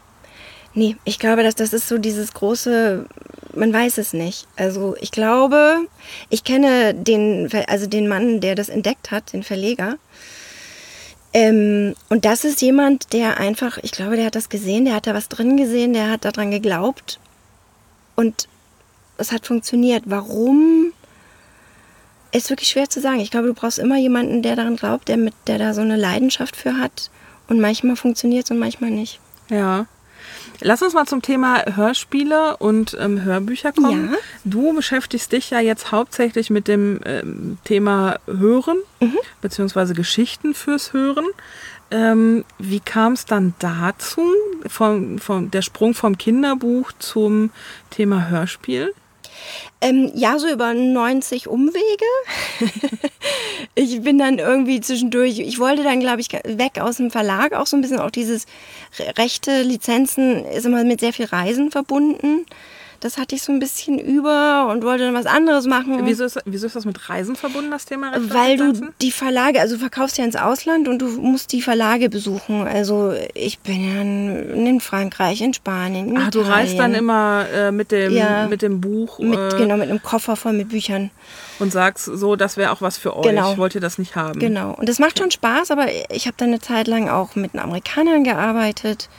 [0.74, 3.06] Nee, ich glaube, dass das ist so dieses große,
[3.54, 4.48] man weiß es nicht.
[4.56, 5.86] Also ich glaube,
[6.30, 9.98] ich kenne den, also den Mann, der das entdeckt hat, den Verleger.
[11.32, 15.06] Ähm, und das ist jemand, der einfach, ich glaube, der hat das gesehen, der hat
[15.06, 17.20] da was drin gesehen, der hat daran geglaubt.
[18.16, 18.48] Und
[19.16, 20.04] es hat funktioniert.
[20.06, 20.92] Warum?
[22.32, 23.20] Ist wirklich schwer zu sagen.
[23.20, 25.96] Ich glaube, du brauchst immer jemanden, der daran glaubt, der, mit, der da so eine
[25.96, 27.10] Leidenschaft für hat.
[27.48, 29.20] Und manchmal funktioniert es und manchmal nicht.
[29.50, 29.86] Ja.
[30.60, 34.10] Lass uns mal zum Thema Hörspiele und ähm, Hörbücher kommen.
[34.12, 34.18] Ja.
[34.44, 38.78] Du beschäftigst dich ja jetzt hauptsächlich mit dem ähm, Thema Hören,
[39.40, 41.26] beziehungsweise Geschichten fürs Hören.
[41.90, 44.22] Ähm, wie kam es dann dazu,
[44.66, 47.50] vom, vom, der Sprung vom Kinderbuch zum
[47.90, 48.94] Thema Hörspiel?
[49.80, 52.04] Ähm, ja, so über 90 Umwege.
[53.74, 57.66] ich bin dann irgendwie zwischendurch, ich wollte dann, glaube ich, weg aus dem Verlag, auch
[57.66, 58.46] so ein bisschen, auch dieses
[58.98, 62.46] Re- Rechte, Lizenzen ist immer mit sehr viel Reisen verbunden.
[63.04, 66.00] Das hatte ich so ein bisschen über und wollte dann was anderes machen.
[66.06, 69.60] Wieso ist, wieso ist das mit Reisen verbunden, das Thema und Weil du die Verlage,
[69.60, 72.66] also du verkaufst ja ins Ausland und du musst die Verlage besuchen.
[72.66, 76.94] Also ich bin ja in, Frankreich, in Spanien, in Ach, du reist dann Italien.
[76.94, 78.46] immer äh, mit, dem, Ja.
[78.48, 81.10] mit dem Buch mit, äh, genau, mit einem Koffer voll mit Büchern.
[81.58, 83.24] und sagst so, das wäre auch was für euch.
[83.26, 83.58] Genau.
[83.58, 84.40] Wollt ihr das nicht haben?
[84.40, 84.72] Genau.
[84.72, 87.60] Und das macht schon Spaß, aber ich habe dann eine Zeit lang auch mit den
[87.60, 89.10] Amerikanern gearbeitet.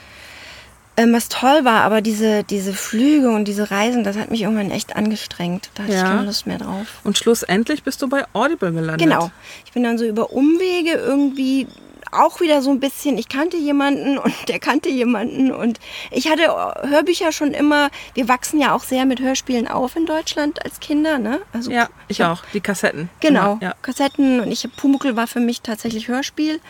[0.98, 4.70] Ähm, was toll war, aber diese, diese Flüge und diese Reisen, das hat mich irgendwann
[4.70, 5.68] echt angestrengt.
[5.74, 5.98] Da hatte Ja.
[5.98, 6.86] ich keine Lust mehr drauf.
[7.04, 9.00] Und schlussendlich bist du bei Audible gelandet.
[9.06, 9.30] Genau.
[9.66, 11.66] Ich bin dann so über Umwege irgendwie
[12.12, 15.80] auch wieder so ein bisschen, ich kannte jemanden und der kannte jemanden und
[16.10, 16.44] ich hatte
[16.88, 21.18] Hörbücher schon immer, wir wachsen ja auch sehr mit Hörspielen auf in Deutschland als Kinder,
[21.18, 21.40] ne?
[21.52, 22.44] Also Ja, ich hab- auch.
[22.54, 23.10] Die Kassetten.
[23.20, 23.74] Genau, Ja.
[23.82, 26.60] Kassetten und ich Pumuckl war für mich tatsächlich Hörspiel.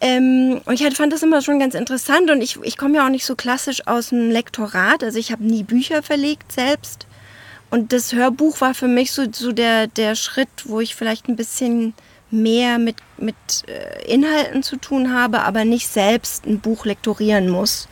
[0.00, 3.06] Ähm, und ich halt fand das immer schon ganz interessant und ich, ich komme ja
[3.06, 7.06] auch nicht so klassisch aus dem Lektorat, also ich habe nie Bücher verlegt selbst.
[7.70, 11.36] Und das Hörbuch war für mich so, so der, der Schritt, wo ich vielleicht ein
[11.36, 11.94] bisschen
[12.30, 13.34] mehr mit, mit
[13.66, 17.88] äh, Inhalten zu tun habe, aber nicht selbst ein Buch lektorieren muss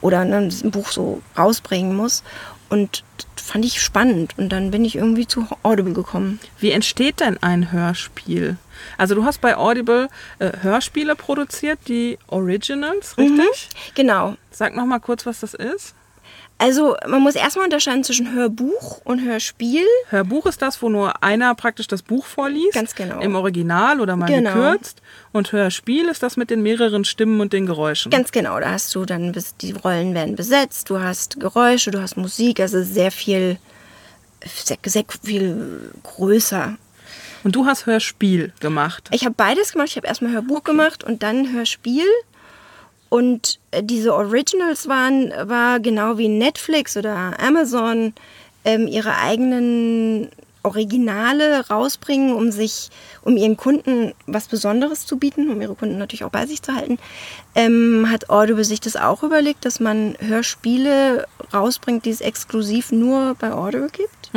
[0.00, 2.22] oder ein Buch so rausbringen muss.
[2.68, 3.04] Und
[3.36, 6.40] das fand ich spannend und dann bin ich irgendwie zu Audible gekommen.
[6.58, 8.56] Wie entsteht denn ein Hörspiel?
[8.98, 10.08] Also du hast bei Audible
[10.38, 13.68] äh, Hörspiele produziert, die Originals, richtig?
[13.94, 14.36] Genau.
[14.50, 15.94] Sag noch mal kurz, was das ist.
[16.58, 19.84] Also man muss erstmal unterscheiden zwischen Hörbuch und Hörspiel.
[20.10, 22.74] Hörbuch ist das, wo nur einer praktisch das Buch vorliest.
[22.74, 23.18] Ganz genau.
[23.20, 24.52] Im Original oder mal Genau.
[24.54, 25.02] gekürzt.
[25.32, 28.10] Und Hörspiel ist das mit den mehreren Stimmen und den Geräuschen.
[28.10, 32.16] Ganz genau, da hast du dann, die Rollen werden besetzt, du hast Geräusche, du hast
[32.16, 33.58] Musik, also sehr viel,
[34.44, 36.76] sehr, sehr viel größer.
[37.44, 39.08] Und du hast Hörspiel gemacht.
[39.12, 42.06] Ich habe beides gemacht, ich habe erstmal Hörbuch gemacht und dann Hörspiel.
[43.08, 48.14] Und äh, diese Originals waren, war genau wie Netflix oder Amazon
[48.64, 50.30] ähm, ihre eigenen
[50.62, 52.90] Originale rausbringen, um sich,
[53.22, 56.74] um ihren Kunden was Besonderes zu bieten, um ihre Kunden natürlich auch bei sich zu
[56.74, 56.98] halten,
[57.54, 63.34] ähm, hat Audible sich das auch überlegt, dass man Hörspiele rausbringt, die es exklusiv nur
[63.34, 64.30] bei Audible gibt.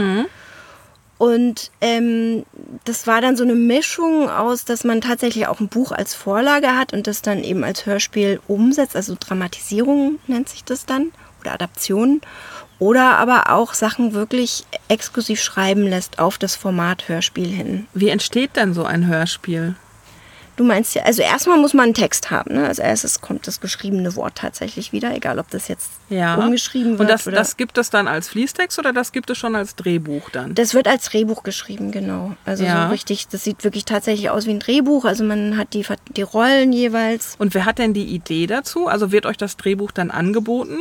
[1.26, 2.46] Und ähm,
[2.84, 6.78] das war dann so eine Mischung aus, dass man tatsächlich auch ein Buch als Vorlage
[6.78, 11.12] hat und das dann eben als Hörspiel umsetzt, also Dramatisierung nennt sich das dann
[11.42, 12.22] oder Adaption.
[12.78, 17.88] Oder aber auch Sachen wirklich exklusiv schreiben lässt auf das Format Hörspiel hin.
[17.96, 19.74] Wie entsteht denn so ein Hörspiel?
[20.56, 22.54] Du meinst ja, also erstmal muss man einen Text haben.
[22.56, 22.66] Ne?
[22.68, 26.36] Als erstes kommt das geschriebene Wort tatsächlich wieder, egal ob das jetzt Ja.
[26.36, 27.02] umgeschrieben wird.
[27.02, 29.76] Und das, oder das gibt es dann als Fließtext oder das gibt es schon als
[29.76, 30.56] Drehbuch dann?
[30.56, 32.36] Das wird als Drehbuch geschrieben, genau.
[32.46, 32.86] Also Ja.
[32.88, 35.04] so richtig, das sieht wirklich tatsächlich aus wie ein Drehbuch.
[35.04, 37.36] Also man hat die, die Rollen jeweils.
[37.38, 38.88] Und wer hat denn die Idee dazu?
[38.88, 40.78] Also wird euch das Drehbuch dann angeboten?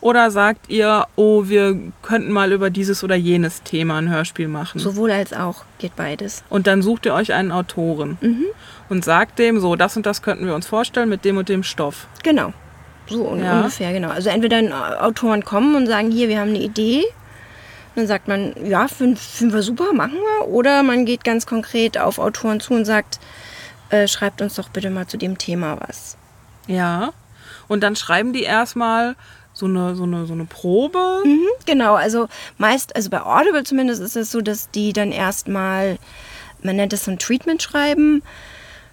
[0.00, 4.78] Oder sagt ihr, oh, wir könnten mal über dieses oder jenes Thema ein Hörspiel machen?
[4.78, 6.44] Sowohl als auch geht beides.
[6.48, 8.18] Und dann sucht ihr euch einen Autoren
[8.88, 11.62] und sagt dem, so, das und das könnten wir uns vorstellen mit dem und dem
[11.62, 12.06] Stoff.
[12.22, 12.52] Genau.
[13.08, 13.58] So Ja.
[13.58, 14.10] ungefähr, genau.
[14.10, 17.04] Also entweder ein Autoren kommen und sagen, hier, wir haben eine Idee.
[17.94, 20.48] Dann sagt man, ja, finden finden wir super, machen wir.
[20.48, 23.18] Oder man geht ganz konkret auf Autoren zu und sagt,
[23.88, 26.16] äh, schreibt uns doch bitte mal zu dem Thema was.
[26.66, 27.12] Ja.
[27.68, 29.16] Und dann schreiben die erstmal
[29.56, 31.22] so eine, so eine, so eine Probe.
[31.24, 35.98] Mhm, genau, also meist, also bei Audible zumindest ist es so, dass die dann erstmal,
[36.62, 38.22] man nennt es so ein Treatment schreiben.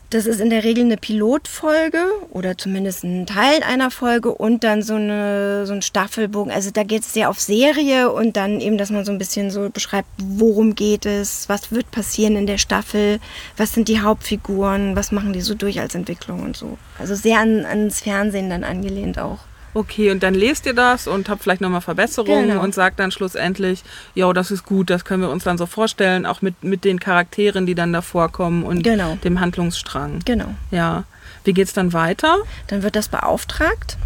[0.09, 4.83] Das ist in der Regel eine Pilotfolge oder zumindest ein Teil einer Folge und dann
[4.83, 6.53] so, eine, so ein Staffelbogen.
[6.53, 9.49] Also da geht es sehr auf Serie und dann eben, dass man so ein bisschen
[9.49, 13.19] so beschreibt, worum geht es, was wird passieren in der Staffel,
[13.57, 16.77] was sind die Hauptfiguren, was machen die so durch als Entwicklung und so.
[16.99, 19.39] Also sehr an, ans Fernsehen dann angelehnt auch.
[19.73, 22.61] Okay, und dann lest ihr das und habt vielleicht nochmal Verbesserungen Genau.
[22.63, 23.83] und sagt dann schlussendlich,
[24.13, 26.99] ja, das ist gut, das können wir uns dann so vorstellen, auch mit, mit den
[26.99, 29.17] Charakteren, die dann da vorkommen und Genau.
[29.23, 30.19] dem Handlungsstrang.
[30.25, 30.53] Genau.
[30.71, 31.05] Ja.
[31.43, 32.37] Wie geht's dann weiter?
[32.67, 33.97] Dann wird das beauftragt.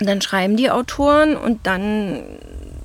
[0.00, 2.22] Und dann schreiben die Autoren und dann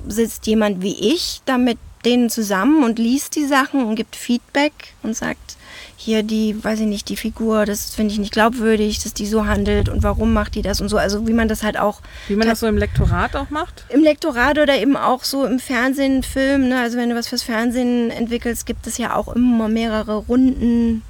[0.07, 4.93] sitzt jemand wie ich da mit denen zusammen und liest die Sachen und gibt Feedback
[5.03, 5.56] und sagt,
[5.99, 9.47] hier die, weiß ich nicht, die Figur, das finde ich nicht glaubwürdig, dass die so
[9.47, 10.97] handelt und warum macht die das und so.
[10.97, 12.01] Also wie man das halt auch.
[12.27, 13.83] Wie man das so im Lektorat auch macht?
[13.89, 16.69] Im Lektorat oder eben auch so im Fernsehen, Film.
[16.69, 16.79] Ne?
[16.79, 21.01] Also wenn du was fürs Fernsehen entwickelst, gibt es ja auch immer mehrere Runden.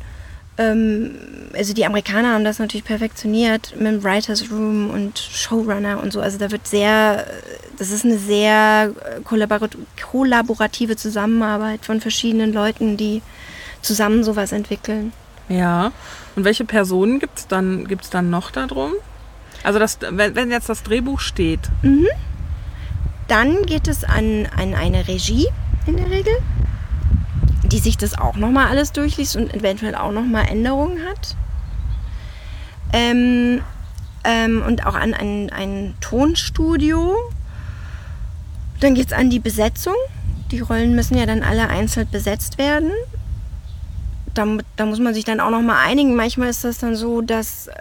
[0.58, 1.16] Ähm,
[1.54, 6.22] also die Amerikaner haben das natürlich perfektioniert mit dem Writers Room und Showrunner und so.
[6.22, 7.26] Also da wird sehr,
[7.78, 8.94] das ist eine sehr
[9.26, 13.22] kollaborative Zusammenarbeit von verschiedenen Leuten, die
[13.88, 15.14] zusammen sowas entwickeln.
[15.50, 15.92] Ja.
[16.36, 18.92] Und welche Personen gibt es dann, gibt's dann noch darum?
[19.64, 21.62] Also das, wenn, wenn jetzt das Drehbuch steht.
[21.82, 22.08] Mhm.
[23.28, 25.48] Dann geht es an, an eine Regie
[25.86, 26.34] in der Regel,
[27.64, 31.36] die sich das auch nochmal alles durchliest und eventuell auch nochmal Änderungen hat.
[32.94, 33.62] Ähm,
[34.24, 37.16] ähm, und auch an ein, ein Tonstudio.
[38.80, 39.96] Dann geht es an die Besetzung.
[40.52, 42.92] Die Rollen müssen ja dann alle einzeln besetzt werden
[44.38, 46.16] da, da muss man sich dann auch noch mal einigen.
[46.16, 47.74] Manchmal ist das dann so, dass äh,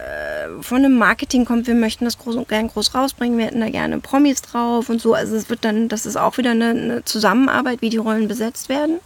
[0.61, 3.69] von einem Marketing kommt, wir möchten das groß und gern groß rausbringen, wir hätten da
[3.69, 5.15] gerne Promis drauf und so.
[5.15, 8.69] Also es wird dann, das ist auch wieder eine, eine Zusammenarbeit, wie die Rollen besetzt
[8.69, 8.99] werden.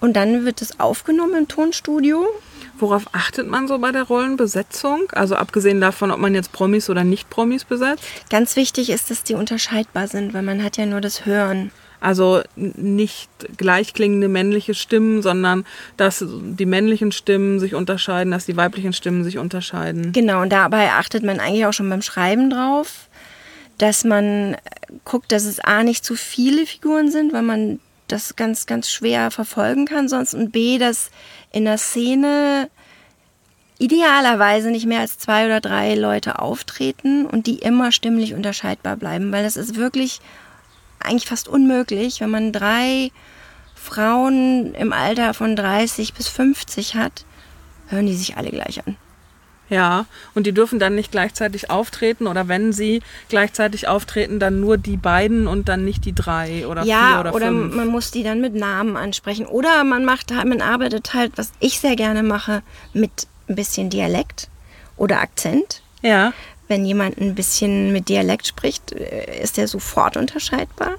[0.00, 2.26] Und dann wird es aufgenommen im Tonstudio.
[2.78, 5.04] Worauf achtet man so bei der Rollenbesetzung?
[5.12, 8.02] Also abgesehen davon, ob man jetzt Promis oder nicht Promis besetzt?
[8.28, 11.70] Ganz wichtig ist, dass die unterscheidbar sind, weil man hat ja nur das Hören.
[12.02, 15.64] Also nicht gleichklingende männliche Stimmen, sondern
[15.96, 20.12] dass die männlichen Stimmen sich unterscheiden, dass die weiblichen Stimmen sich unterscheiden.
[20.12, 23.08] Genau, und dabei achtet man eigentlich auch schon beim Schreiben drauf,
[23.78, 24.56] dass man
[25.04, 29.30] guckt, dass es A nicht zu viele Figuren sind, weil man das ganz, ganz schwer
[29.30, 31.10] verfolgen kann sonst und B, dass
[31.52, 32.68] in der Szene
[33.78, 39.32] idealerweise nicht mehr als zwei oder drei Leute auftreten und die immer stimmlich unterscheidbar bleiben,
[39.32, 40.20] weil das ist wirklich
[41.04, 43.10] eigentlich fast unmöglich, wenn man drei
[43.74, 47.24] Frauen im Alter von 30 bis 50 hat,
[47.88, 48.96] hören die sich alle gleich an.
[49.72, 54.76] Ja, und die dürfen dann nicht gleichzeitig auftreten oder wenn sie gleichzeitig auftreten, dann nur
[54.76, 57.70] die beiden und dann nicht die drei oder ja, vier oder, oder fünf.
[57.70, 59.46] Ja, man muss die dann mit Namen ansprechen.
[59.46, 62.62] Oder man macht halt, man arbeitet halt, was ich sehr gerne mache,
[62.92, 64.48] mit ein bisschen Dialekt
[64.98, 65.80] oder Akzent.
[66.02, 66.34] Ja.
[66.72, 70.94] Wenn jemand ein bisschen mit Dialekt spricht, äh, ist der sofort unterscheidbar.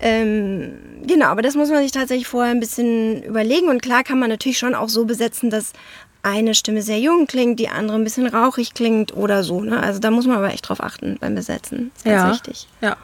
[0.00, 0.74] Ähm,
[1.06, 3.70] genau, aber das muss man sich tatsächlich vorher ein bisschen überlegen.
[3.70, 5.72] Und klar kann man natürlich schon auch so besetzen, dass
[6.22, 9.62] eine Stimme sehr jung klingt, die andere ein bisschen rauchig klingt oder so.
[9.62, 9.82] Ne?
[9.82, 11.90] Also da muss man aber echt drauf achten beim Besetzen.
[11.94, 12.68] Das ist ganz ja, wichtig.
[12.82, 12.96] Ja.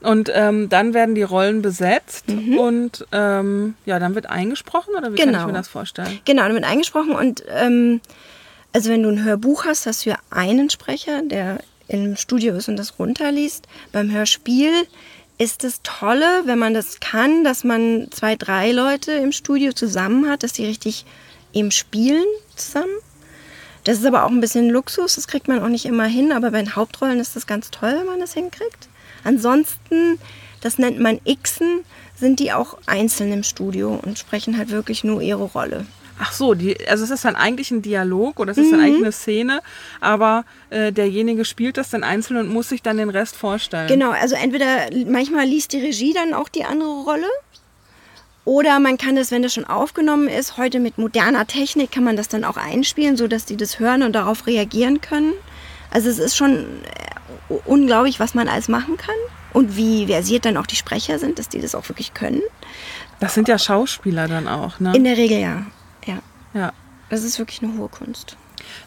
[0.00, 2.58] Und ähm, dann werden die Rollen besetzt mhm.
[2.58, 5.26] und ähm, ja, dann wird eingesprochen oder wie genau.
[5.26, 5.58] kann ich mir genau.
[5.58, 6.18] das vorstellen?
[6.24, 8.00] Genau, dann wird eingesprochen und ähm,
[8.72, 12.68] also wenn du ein Hörbuch hast, hast du ja einen Sprecher, der im Studio ist
[12.68, 13.66] und das runterliest.
[13.92, 14.72] Beim Hörspiel
[15.38, 20.28] ist das Tolle, wenn man das kann, dass man zwei, drei Leute im Studio zusammen
[20.28, 21.06] hat, dass die richtig
[21.52, 22.26] eben spielen
[22.56, 22.92] zusammen.
[23.84, 26.50] Das ist aber auch ein bisschen Luxus, das kriegt man auch nicht immer hin, aber
[26.50, 28.88] bei den Hauptrollen ist das ganz toll, wenn man das hinkriegt.
[29.24, 30.18] Ansonsten,
[30.60, 35.22] das nennt man Xen, sind die auch einzeln im Studio und sprechen halt wirklich nur
[35.22, 35.86] ihre Rolle.
[36.20, 38.70] Ach so, die, also es ist dann eigentlich ein Dialog oder es ist mhm.
[38.72, 39.60] dann eigentlich eine Szene,
[40.00, 43.88] aber äh, derjenige spielt das dann einzeln und muss sich dann den Rest vorstellen.
[43.88, 47.28] Genau, also entweder manchmal liest die Regie dann auch die andere Rolle
[48.48, 52.16] oder man kann das, wenn das schon aufgenommen ist, heute mit moderner Technik kann man
[52.16, 55.34] das dann auch einspielen, sodass die das hören und darauf reagieren können.
[55.90, 59.14] Also es ist schon äh, unglaublich, was man alles machen kann
[59.52, 62.40] und wie versiert dann auch die Sprecher sind, dass die das auch wirklich können.
[63.20, 64.96] Das sind ja Schauspieler dann auch, ne?
[64.96, 65.66] In der Regel ja.
[66.06, 66.18] Ja.
[66.54, 66.72] Ja.
[67.10, 68.36] Das ist wirklich eine hohe Kunst.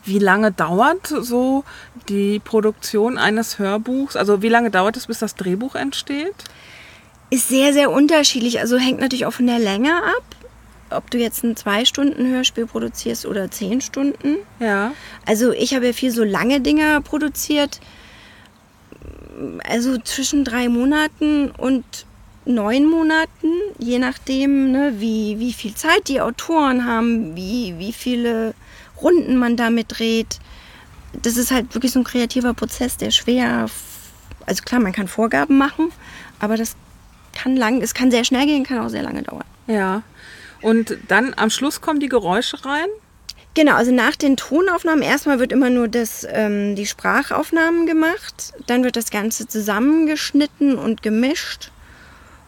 [0.03, 1.63] Wie lange dauert so
[2.09, 4.15] die Produktion eines Hörbuchs?
[4.15, 6.35] Also wie lange dauert es, bis das Drehbuch entsteht?
[7.29, 8.59] Ist sehr, sehr unterschiedlich.
[8.59, 10.23] Also hängt natürlich auch von der Länge ab.
[10.89, 14.37] Ob du jetzt ein zwei Stunden Hörspiel produzierst oder zehn Stunden.
[14.59, 14.91] Ja.
[15.25, 17.79] Also ich habe ja viel so lange Dinge produziert.
[19.67, 21.85] Also zwischen drei Monaten und
[22.45, 28.53] neun Monaten, je nachdem, ne, wie, wie viel Zeit die Autoren haben, wie, wie viele
[29.01, 30.39] Runden man damit dreht.
[31.21, 33.67] Das ist halt wirklich so ein kreativer Prozess, der schwer.
[34.45, 35.91] Also klar, man kann Vorgaben machen,
[36.39, 36.75] aber das
[37.33, 39.45] kann lang, es kann sehr schnell gehen, kann auch sehr lange dauern.
[39.67, 40.03] Ja.
[40.61, 42.87] Und dann am Schluss kommen die Geräusche rein?
[43.53, 48.83] Genau, also nach den Tonaufnahmen erstmal wird immer nur das, ähm, die Sprachaufnahmen gemacht, dann
[48.83, 51.71] wird das Ganze zusammengeschnitten und gemischt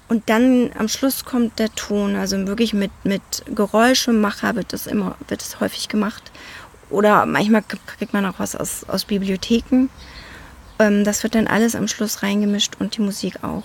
[0.08, 5.16] und dann am Schluss kommt der Ton, also wirklich mit, mit Geräuschemacher wird das immer,
[5.28, 6.32] wird das häufig gemacht.
[6.90, 9.90] Oder manchmal kriegt man auch was aus, aus Bibliotheken.
[10.80, 13.64] ähm, das wird dann alles am Schluss reingemischt und die Musik auch.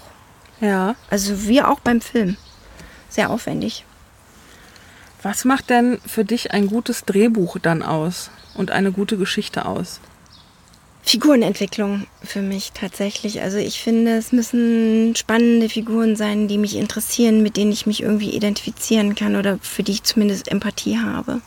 [0.61, 0.95] Ja.
[1.11, 2.37] Also wie auch beim Film.
[3.09, 3.85] Sehr aufwendig.
[5.23, 10.01] Was macht denn für dich ein gutes Drehbuch dann aus und eine gute Geschichte aus?
[11.03, 13.41] Figurenentwicklung für mich tatsächlich.
[13.41, 18.03] Also ich finde, es müssen spannende Figuren sein, die mich interessieren, mit denen ich mich
[18.03, 21.41] irgendwie identifizieren kann oder für die ich zumindest Empathie habe.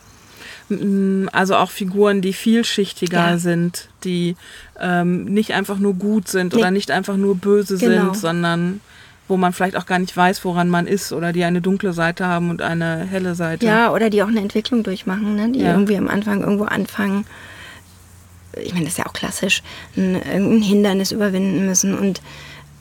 [0.70, 3.38] Mm, Also auch Figuren, die vielschichtiger Ja.
[3.38, 4.36] sind, die
[4.80, 6.60] ähm, nicht einfach nur gut sind Nee.
[6.60, 8.06] oder nicht einfach nur böse Genau.
[8.14, 8.82] sind, sondern
[9.28, 12.26] wo man vielleicht auch gar nicht weiß, woran man ist oder die eine dunkle Seite
[12.26, 13.66] haben und eine helle Seite.
[13.66, 15.50] Ja, oder die auch eine Entwicklung durchmachen, ne?
[15.52, 15.72] die Ja.
[15.72, 17.26] irgendwie am Anfang irgendwo anfangen.
[18.62, 19.64] Ich meine, das ist ja auch klassisch,
[19.96, 22.22] ein, irgendein Hindernis überwinden müssen und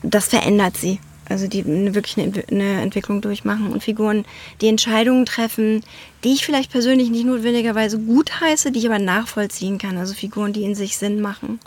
[0.03, 0.99] das verändert sie.
[1.29, 4.25] Also die wirklich eine, eine Entwicklung durchmachen und Figuren,
[4.59, 5.81] die Entscheidungen treffen,
[6.25, 9.97] die ich vielleicht persönlich nicht notwendigerweise gut heiße, die ich aber nachvollziehen kann.
[9.97, 11.59] Also Figuren, die in sich Sinn machen.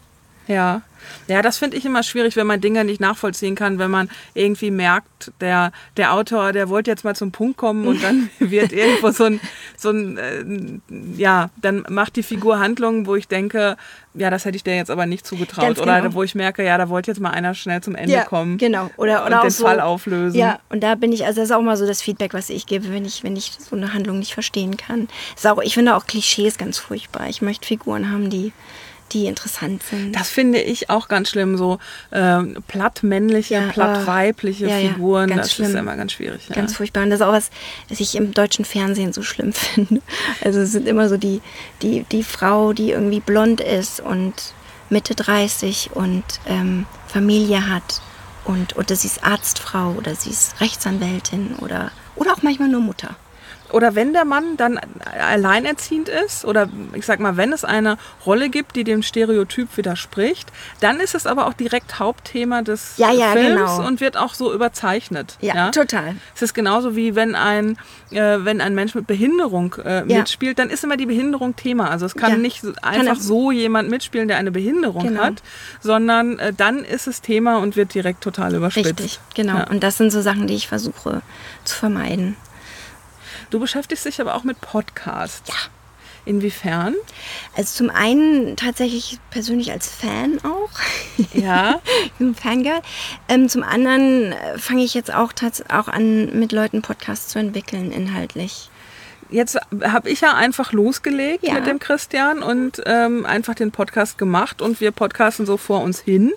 [0.47, 0.83] Ja,
[1.29, 4.71] ja, das finde ich immer schwierig, wenn man Dinge nicht nachvollziehen kann, wenn man irgendwie
[4.71, 9.11] merkt, der, der Autor, der wollte jetzt mal zum Punkt kommen und dann wird irgendwo
[9.11, 9.41] so ein,
[9.77, 10.19] so ein
[10.89, 13.77] äh, ja, dann macht die Figur Handlungen, wo ich denke,
[14.15, 15.65] ja, das hätte ich dir jetzt aber nicht zugetraut.
[15.65, 16.15] Ganz Oder genau.
[16.15, 18.59] wo ich merke, ja, da wollte jetzt mal einer schnell zum Ende kommen.
[18.59, 18.91] Genau.
[18.97, 20.39] Oder, und oder auch den so, Fall auflösen.
[20.39, 22.67] Ja, und da bin ich, also das ist auch mal so das Feedback, was ich
[22.67, 25.09] gebe, wenn ich, wenn ich so eine Handlung nicht verstehen kann.
[25.35, 27.29] Ist auch, ich finde auch Klischees ganz furchtbar.
[27.29, 28.53] Ich möchte Figuren haben, die,
[29.15, 30.13] die interessant sind.
[30.15, 31.79] Das finde ich auch ganz schlimm, so
[32.13, 35.29] ähm, platt männliche, Ja, platt äh, weibliche ja, ja, Figuren.
[35.29, 35.77] ganz das ist schlimm.
[35.77, 36.49] immer ganz schwierig.
[36.49, 36.55] Ja.
[36.57, 37.05] Ganz furchtbar.
[37.05, 37.51] Und das ist auch was,
[37.89, 40.03] was ich im deutschen Fernsehen so schlimm finde.
[40.45, 41.41] Also es sind immer so die,
[41.81, 44.35] die, die Frau, die irgendwie blond ist und
[44.91, 48.03] Mitte 30 und ähm, Familie hat.
[48.45, 53.17] Und, oder sie ist Arztfrau oder sie ist Rechtsanwältin oder, oder auch manchmal nur Mutter.
[53.75, 54.79] Oder wenn der Mann dann
[55.21, 60.53] alleinerziehend ist, oder ich sag mal, wenn es eine Rolle gibt, die dem Stereotyp widerspricht,
[60.79, 63.87] dann ist es aber auch direkt Hauptthema des Ja, ja, Films genau.
[63.89, 65.37] und wird auch so überzeichnet.
[65.41, 66.15] Ja, total.
[66.37, 67.77] Es ist genauso wie wenn ein,
[68.13, 70.19] äh, wenn ein Mensch mit Behinderung äh, Ja.
[70.21, 71.91] mitspielt, dann ist immer die Behinderung Thema.
[71.91, 72.37] Also es kann Ja.
[72.39, 75.21] nicht einfach auch- so jemand mitspielen, der eine Behinderung Genau.
[75.23, 75.43] hat,
[75.81, 78.87] sondern äh, dann ist es Thema und wird direkt total überspitzt.
[79.01, 79.57] Richtig, genau.
[79.59, 79.67] Ja.
[79.71, 81.23] Und das sind so Sachen, die ich versuche
[81.65, 82.37] zu vermeiden.
[83.51, 85.49] Du beschäftigst dich aber auch mit Podcasts.
[85.49, 85.55] Ja.
[86.27, 86.95] Inwiefern?
[87.55, 90.71] Also zum einen tatsächlich persönlich als Fan auch.
[91.35, 91.81] Ja.
[92.07, 92.81] Ich bin ein Fangirl.
[93.29, 95.33] Ähm, zum anderen äh, fange ich jetzt auch,
[95.69, 98.71] auch an, mit Leuten Podcasts zu entwickeln, inhaltlich.
[99.31, 101.55] Jetzt habe ich ja einfach losgelegt Ja.
[101.55, 106.01] mit dem Christian und ähm, einfach den Podcast gemacht und wir podcasten so vor uns
[106.01, 106.33] hin.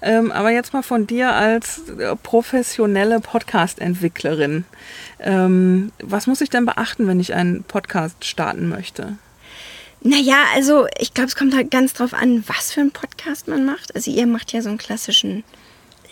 [0.00, 1.82] Ähm, aber jetzt mal von dir als
[2.22, 4.64] professionelle Podcast-Entwicklerin.
[5.20, 9.16] Ähm, was muss ich denn beachten, wenn ich einen Podcast starten möchte?
[10.00, 13.64] Naja, also ich glaube, es kommt halt ganz drauf an, was für einen Podcast man
[13.64, 13.94] macht.
[13.94, 15.44] Also ihr macht ja so einen klassischen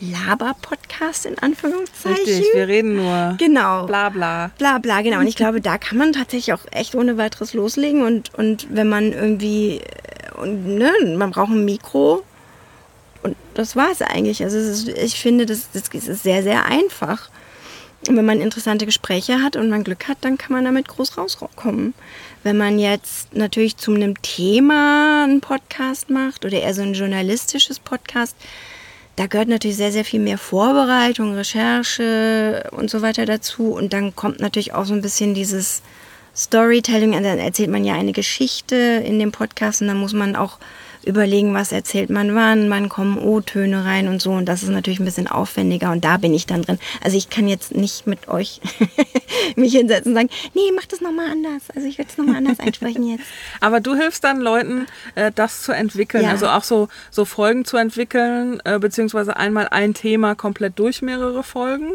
[0.01, 2.25] Laber-Podcast in Anführungszeichen.
[2.25, 3.87] Richtig, wir reden nur Genau.
[3.87, 4.51] bla bla.
[4.59, 5.19] Bla bla, genau.
[5.21, 8.03] Und ich glaube, da kann man tatsächlich auch echt ohne weiteres loslegen.
[8.03, 12.23] Und, und wenn man irgendwie, äh, und, ne, man braucht ein Mikro.
[13.23, 14.43] Und das war es eigentlich.
[14.43, 17.29] Also ist, ich finde, das, das ist sehr, sehr einfach.
[18.09, 21.19] Und wenn man interessante Gespräche hat und man Glück hat, dann kann man damit groß
[21.19, 21.93] rauskommen.
[22.43, 27.79] Wenn man jetzt natürlich zu einem Thema einen Podcast macht oder eher so ein journalistisches
[27.79, 28.35] Podcast,
[29.21, 33.75] da gehört natürlich sehr, sehr viel mehr Vorbereitung, Recherche und so weiter dazu.
[33.75, 35.83] Und dann kommt natürlich auch so ein bisschen dieses
[36.35, 37.13] Storytelling.
[37.15, 40.57] Und dann erzählt man ja eine Geschichte in dem Podcast und dann muss man auch
[41.05, 44.31] überlegen, was erzählt man wann, wann kommen O-Töne rein und so.
[44.33, 46.79] Und das ist natürlich ein bisschen aufwendiger und da bin ich dann drin.
[47.03, 48.61] Also ich kann jetzt nicht mit euch
[49.57, 51.63] mich hinsetzen und sagen, nee, mach das nochmal anders.
[51.75, 53.25] Also ich werde es nochmal anders einsprechen jetzt.
[53.61, 56.31] Aber du hilfst dann Leuten, äh, das zu entwickeln, Ja.
[56.31, 61.43] also auch so, so Folgen zu entwickeln, äh, beziehungsweise einmal ein Thema komplett durch mehrere
[61.43, 61.93] Folgen.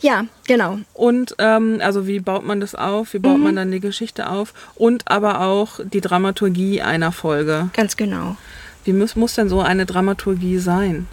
[0.00, 0.78] Ja, genau.
[0.94, 4.52] Und ähm, also wie baut man das auf, wie baut man dann die Geschichte auf
[4.74, 7.70] und aber auch die Dramaturgie einer Folge.
[7.72, 8.36] Ganz genau.
[8.84, 11.06] Wie muss, muss denn so eine Dramaturgie sein?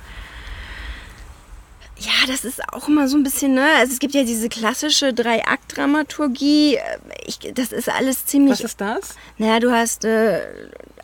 [1.99, 3.65] Ja, das ist auch immer so ein bisschen, ne?
[3.77, 6.77] Also es gibt ja diese klassische Drei-Akt-Dramaturgie.
[7.55, 8.53] Das ist alles ziemlich.
[8.53, 9.15] Was ist das?
[9.38, 10.39] naja, du hast äh,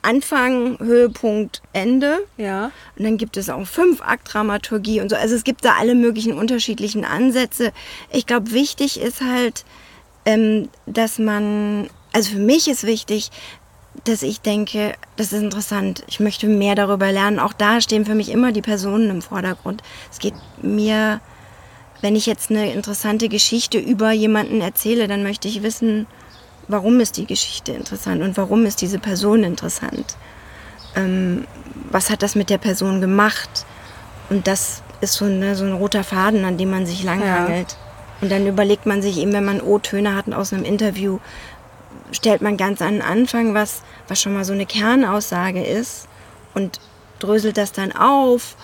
[0.06, 2.20] Anfang, Höhepunkt, Ende.
[2.38, 2.72] Ja.
[2.98, 5.16] Und dann gibt es auch Fünf-Akt-Dramaturgie und so.
[5.16, 7.72] Also es gibt da alle möglichen unterschiedlichen Ansätze.
[8.12, 9.66] Ich glaube, wichtig ist halt,
[10.26, 13.32] ähm, dass man, also für mich ist wichtig,
[14.04, 16.04] dass ich denke, das ist interessant.
[16.08, 17.40] Ich möchte mehr darüber lernen.
[17.40, 19.82] Auch da stehen für mich immer die Personen im Vordergrund.
[20.12, 21.22] Es geht mir,
[22.02, 26.08] wenn ich jetzt eine interessante Geschichte über jemanden erzähle, dann möchte ich wissen,
[26.68, 30.18] warum ist die Geschichte interessant und warum ist diese Person interessant.
[30.96, 31.46] ähm,
[31.92, 33.66] was hat das mit der Person gemacht?
[34.30, 37.72] Und das ist so, ne, so ein roter Faden, an dem man sich langhangelt.
[37.72, 37.78] Ja.
[38.22, 41.20] Und dann überlegt man sich eben, wenn man O-Töne hat aus einem Interview,
[42.12, 46.08] stellt man ganz an den Anfang was, was schon mal so eine Kernaussage ist
[46.54, 46.80] und
[47.20, 48.56] dröselt das dann auf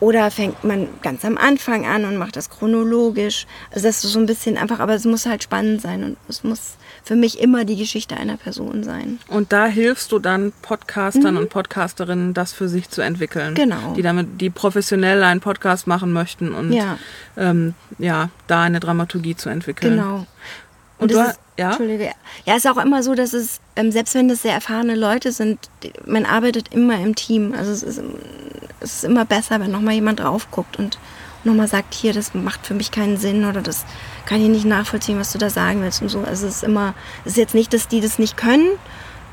[0.00, 3.46] oder fängt man ganz am Anfang an und macht das chronologisch.
[3.70, 6.44] Also das ist so ein bisschen einfach, aber es muss halt spannend sein und es
[6.44, 9.18] muss für mich immer die Geschichte einer Person sein.
[9.28, 11.40] Und da hilfst du dann Podcastern mhm.
[11.40, 13.54] und Podcasterinnen, das für sich zu entwickeln.
[13.54, 13.92] Genau.
[13.94, 16.98] Die damit, die professionell einen Podcast machen möchten und ja,
[17.36, 19.96] ähm, ja da eine Dramaturgie zu entwickeln.
[19.96, 20.26] Genau.
[20.98, 21.68] Und, und du, ist, ja?
[21.68, 22.10] Entschuldige.
[22.46, 25.58] Ja, ist auch immer so, dass es, ähm, selbst wenn das sehr erfahrene Leute sind,
[26.06, 27.54] man arbeitet immer im Team.
[27.56, 28.02] Also es ist,
[28.80, 30.98] es ist immer besser, wenn nochmal jemand drauf guckt und
[31.44, 33.84] nochmal sagt, hier, das macht für mich keinen Sinn oder das
[34.26, 36.20] kann ich nicht nachvollziehen, was du da sagen willst und so.
[36.20, 36.94] Also es ist immer,
[37.24, 38.70] es ist jetzt nicht, dass die das nicht können,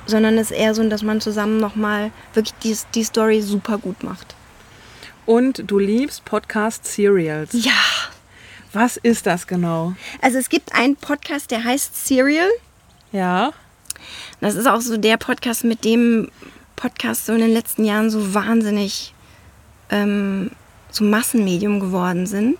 [0.06, 4.04] sondern es ist eher so, dass man zusammen nochmal wirklich die, die Story super gut
[4.04, 4.36] macht.
[5.26, 7.52] Und du liebst Podcast-Serials.
[7.54, 7.72] Ja.
[8.74, 9.94] Was ist das genau?
[10.22, 12.50] Also es gibt einen Podcast, der heißt Serial.
[13.12, 13.52] Ja.
[14.39, 16.32] Das ist auch so der Podcast, mit dem
[16.76, 19.14] Podcasts so in den letzten Jahren so wahnsinnig
[19.89, 20.52] ähm,
[20.89, 22.58] zum Massenmedium geworden sind.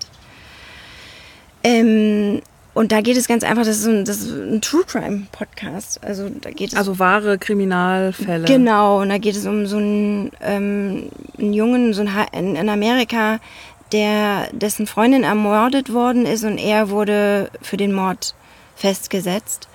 [1.64, 2.42] Ähm,
[2.74, 6.02] und da geht es ganz einfach, das ist ein, das ist ein True Crime Podcast.
[6.04, 8.46] Also da geht es also wahre Kriminalfälle.
[8.46, 13.40] Genau, und da geht es um so einen, ähm, einen Jungen so einen, in Amerika,
[13.92, 18.36] der dessen Freundin ermordet worden ist und er wurde für den Mord
[18.76, 19.68] festgesetzt.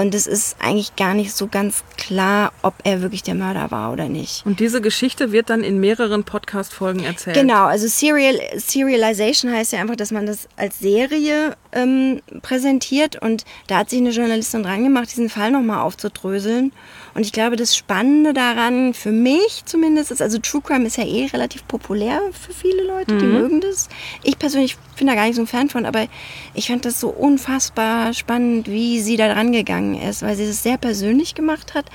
[0.00, 3.92] Und es ist eigentlich gar nicht so ganz klar, ob er wirklich der Mörder war
[3.92, 4.46] oder nicht.
[4.46, 7.34] Und diese Geschichte wird dann in mehreren Podcast-Folgen erzählt.
[7.34, 13.20] Genau, also Serial, Serialization heißt ja einfach, dass man das als Serie ähm, präsentiert.
[13.20, 16.70] Und da hat sich eine Journalistin dran gemacht, diesen Fall nochmal aufzudröseln.
[17.14, 21.04] Und ich glaube, das Spannende daran, für mich zumindest, ist, also True Crime ist ja
[21.04, 23.32] eh relativ populär für viele Leute, die mhm.
[23.32, 23.88] mögen das.
[24.22, 26.06] Ich persönlich bin da gar nicht so ein Fan von, aber
[26.54, 30.62] ich fand das so unfassbar spannend, wie sie da dran gegangen ist, weil sie es
[30.62, 31.86] sehr persönlich gemacht hat,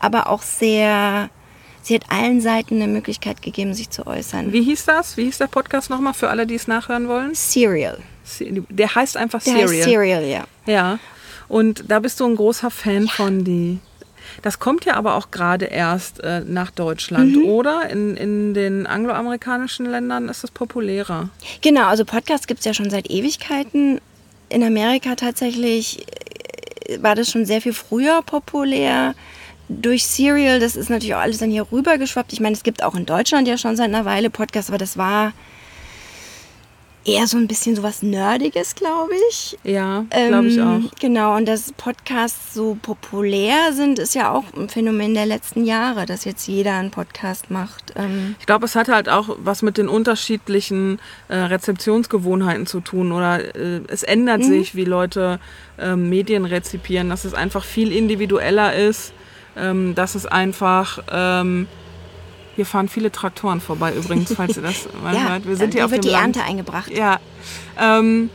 [0.00, 1.30] aber auch sehr
[1.86, 4.52] sie hat allen Seiten eine Möglichkeit gegeben, sich zu äußern.
[4.52, 5.16] Wie hieß das?
[5.16, 7.34] Wie hieß der Podcast nochmal für alle, die es nachhören wollen?
[7.34, 7.98] Serial.
[8.40, 9.68] Der heißt einfach der Serial.
[9.68, 10.44] Heißt Serial, ja.
[10.66, 10.98] Ja.
[11.48, 13.12] Und da bist du ein großer Fan ja.
[13.12, 13.78] von die.
[14.42, 17.44] Das kommt ja aber auch gerade erst äh, nach Deutschland, mhm.
[17.44, 17.88] oder?
[17.90, 21.28] In, in den angloamerikanischen Ländern ist es populärer.
[21.62, 24.00] Genau, also Podcasts gibt es ja schon seit Ewigkeiten.
[24.48, 26.06] In Amerika tatsächlich
[26.88, 29.14] äh, war das schon sehr viel früher populär
[29.68, 32.32] durch Serial, das ist natürlich auch alles dann hier rübergeschwappt.
[32.32, 34.96] Ich meine, es gibt auch in Deutschland ja schon seit einer Weile Podcasts, aber das
[34.96, 35.32] war
[37.06, 39.56] eher so ein bisschen so was Nerdiges, glaube ich.
[39.64, 40.98] Ja, glaube ich ähm, auch.
[40.98, 46.06] Genau, und dass Podcasts so populär sind, ist ja auch ein Phänomen der letzten Jahre,
[46.06, 47.94] dass jetzt jeder einen Podcast macht.
[47.96, 50.98] Ähm ich glaube, es hat halt auch was mit den unterschiedlichen
[51.28, 54.48] äh, Rezeptionsgewohnheiten zu tun oder äh, es ändert mhm.
[54.48, 55.38] sich, wie Leute
[55.78, 59.12] äh, Medien rezipieren, dass es einfach viel individueller ist
[59.56, 60.98] ähm, dass es einfach.
[62.56, 65.46] Hier fahren viele Traktoren vorbei übrigens, falls ihr das mal ja, hört.
[65.46, 66.36] Wir sind hier, hier auf wird dem die Land.
[66.36, 66.90] Ernte eingebracht.
[66.90, 67.20] Ja.
[67.78, 68.30] Ähm,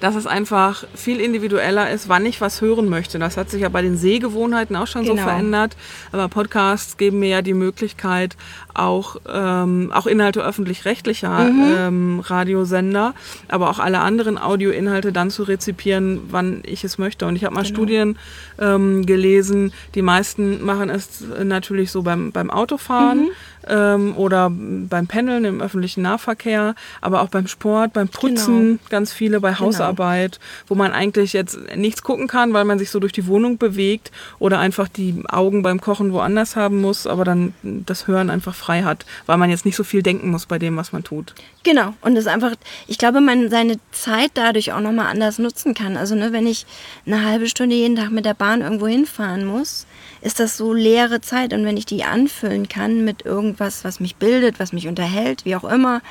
[0.00, 3.18] dass es einfach viel individueller ist, wann ich was hören möchte.
[3.18, 5.16] Das hat sich ja bei den Sehgewohnheiten auch schon genau.
[5.16, 5.76] so verändert.
[6.12, 8.36] Aber Podcasts geben mir ja die Möglichkeit,
[8.74, 11.74] auch, ähm, auch Inhalte öffentlich-rechtlicher mhm.
[11.78, 13.14] ähm, Radiosender,
[13.48, 17.26] aber auch alle anderen Audioinhalte dann zu rezipieren, wann ich es möchte.
[17.26, 17.74] Und ich habe mal genau.
[17.74, 18.18] Studien
[18.58, 23.24] ähm, gelesen, die meisten machen es natürlich so beim, beim Autofahren.
[23.24, 23.30] Mhm
[23.68, 28.80] ähm, oder beim Pendeln im öffentlichen Nahverkehr, aber auch beim Sport, beim Putzen, genau.
[28.88, 29.60] ganz viele bei genau.
[29.60, 30.64] Hausarbeit, genau.
[30.68, 34.10] wo man eigentlich jetzt nichts gucken kann, weil man sich so durch die Wohnung bewegt
[34.38, 38.82] oder einfach die Augen beim Kochen woanders haben muss, aber dann das Hören einfach frei
[38.82, 41.34] hat, weil man jetzt nicht so viel denken muss bei dem, was man tut.
[41.66, 42.52] Genau, und das einfach,
[42.86, 45.96] ich glaube, man seine Zeit dadurch auch nochmal anders nutzen kann.
[45.96, 46.64] Also, ne, wenn ich
[47.06, 49.84] eine halbe Stunde jeden Tag mit der Bahn irgendwo hinfahren muss,
[50.20, 51.52] ist das so leere Zeit.
[51.52, 55.56] Und wenn ich die anfüllen kann mit irgendwas, was mich bildet, was mich unterhält, wie
[55.56, 56.02] auch immer,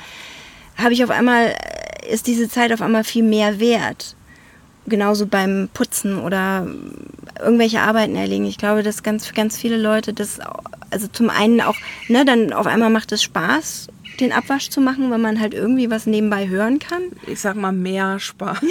[0.78, 4.16] habe ich auf einmal, äh, ist diese Zeit auf einmal viel mehr wert.
[4.88, 6.68] Genauso beim Putzen oder
[7.40, 8.46] irgendwelche Arbeiten erlegen.
[8.46, 10.40] Ich glaube, dass ganz, ganz viele Leute das,
[10.92, 11.76] also zum einen auch,
[12.08, 13.88] ne, dann auf einmal macht es Spaß,
[14.20, 17.02] den Abwasch zu machen, weil man halt irgendwie was nebenbei hören kann?
[17.28, 18.60] Ich sag mal mehr Spaß.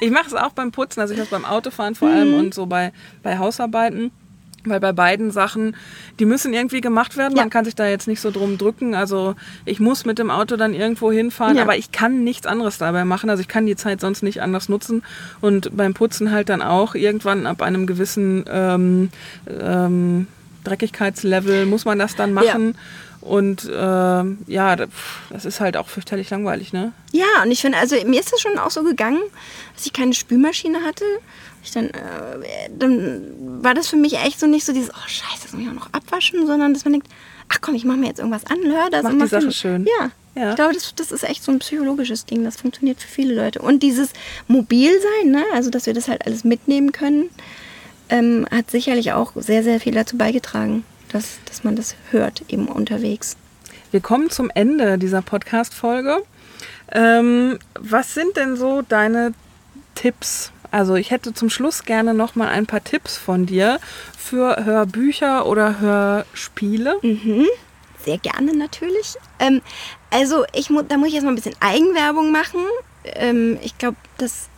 [0.00, 2.38] Ich mache es auch beim Putzen, also ich mache es beim Autofahren vor allem mhm.
[2.38, 2.92] und so bei,
[3.22, 4.10] bei Hausarbeiten.
[4.64, 5.76] Weil bei beiden Sachen,
[6.18, 7.36] die müssen irgendwie gemacht werden.
[7.36, 7.42] Ja.
[7.42, 8.94] Man kann sich da jetzt nicht so drum drücken.
[8.94, 9.34] Also
[9.64, 11.62] ich muss mit dem Auto dann irgendwo hinfahren, ja.
[11.62, 13.30] aber ich kann nichts anderes dabei machen.
[13.30, 15.02] Also ich kann die Zeit sonst nicht anders nutzen.
[15.40, 19.10] Und beim Putzen halt dann auch irgendwann ab einem gewissen ähm,
[19.48, 20.26] ähm,
[20.64, 22.76] Dreckigkeitslevel muss man das dann machen.
[23.20, 26.92] Und äh, ja, das ist halt auch fürchterlich langweilig, ne?
[27.12, 29.20] Ja, und ich finde, also mir ist das schon auch so gegangen,
[29.74, 31.04] dass ich keine Spülmaschine hatte.
[31.62, 35.42] Ich dann, äh, dann war das für mich echt so nicht so dieses, oh scheiße,
[35.42, 37.08] das muss ich auch noch abwaschen, sondern dass man denkt,
[37.48, 39.02] ach komm, ich mache mir jetzt irgendwas an, hör das.
[39.02, 39.86] Macht und die mach Sache schön.
[39.86, 40.10] Ja.
[40.36, 40.50] Ja.
[40.50, 42.44] Ich glaube, das, das ist echt so ein psychologisches Ding.
[42.44, 43.60] Das funktioniert für viele Leute.
[43.60, 44.12] Und dieses
[44.46, 45.44] Mobilsein, ne?
[45.52, 47.30] also dass wir das halt alles mitnehmen können,
[48.08, 52.68] ähm, hat sicherlich auch sehr, sehr viel dazu beigetragen, dass, dass man das hört eben
[52.68, 53.36] unterwegs.
[53.90, 56.22] Wir kommen zum Ende dieser Podcast-Folge.
[56.92, 59.34] Ähm, was sind denn so deine
[59.96, 60.52] Tipps?
[60.70, 63.80] Also ich hätte zum Schluss gerne noch mal ein paar Tipps von dir
[64.16, 66.98] für Hörbücher oder Hörspiele.
[68.04, 69.16] Sehr gerne natürlich.
[69.38, 69.60] Ähm,
[70.10, 72.60] also ich mu da muss ich jetzt mal ein bisschen Eigenwerbung machen.
[73.04, 74.48] Ähm, ich glaube, dass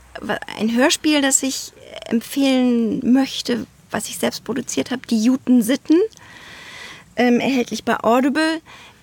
[0.58, 1.72] ein Hörspiel, das ich
[2.06, 5.98] empfehlen möchte, was ich selbst produziert habe, die Juten Sitten,
[7.16, 8.60] ähm, erhältlich bei Audible.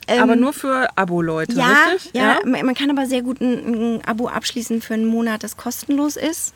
[0.10, 2.12] Ähm, Aber nur für Abo-Leute, ja, richtig?
[2.14, 5.56] ja, Man, man kann aber sehr gut ein, ein Abo abschließen für einen Monat, das
[5.56, 6.54] kostenlos ist.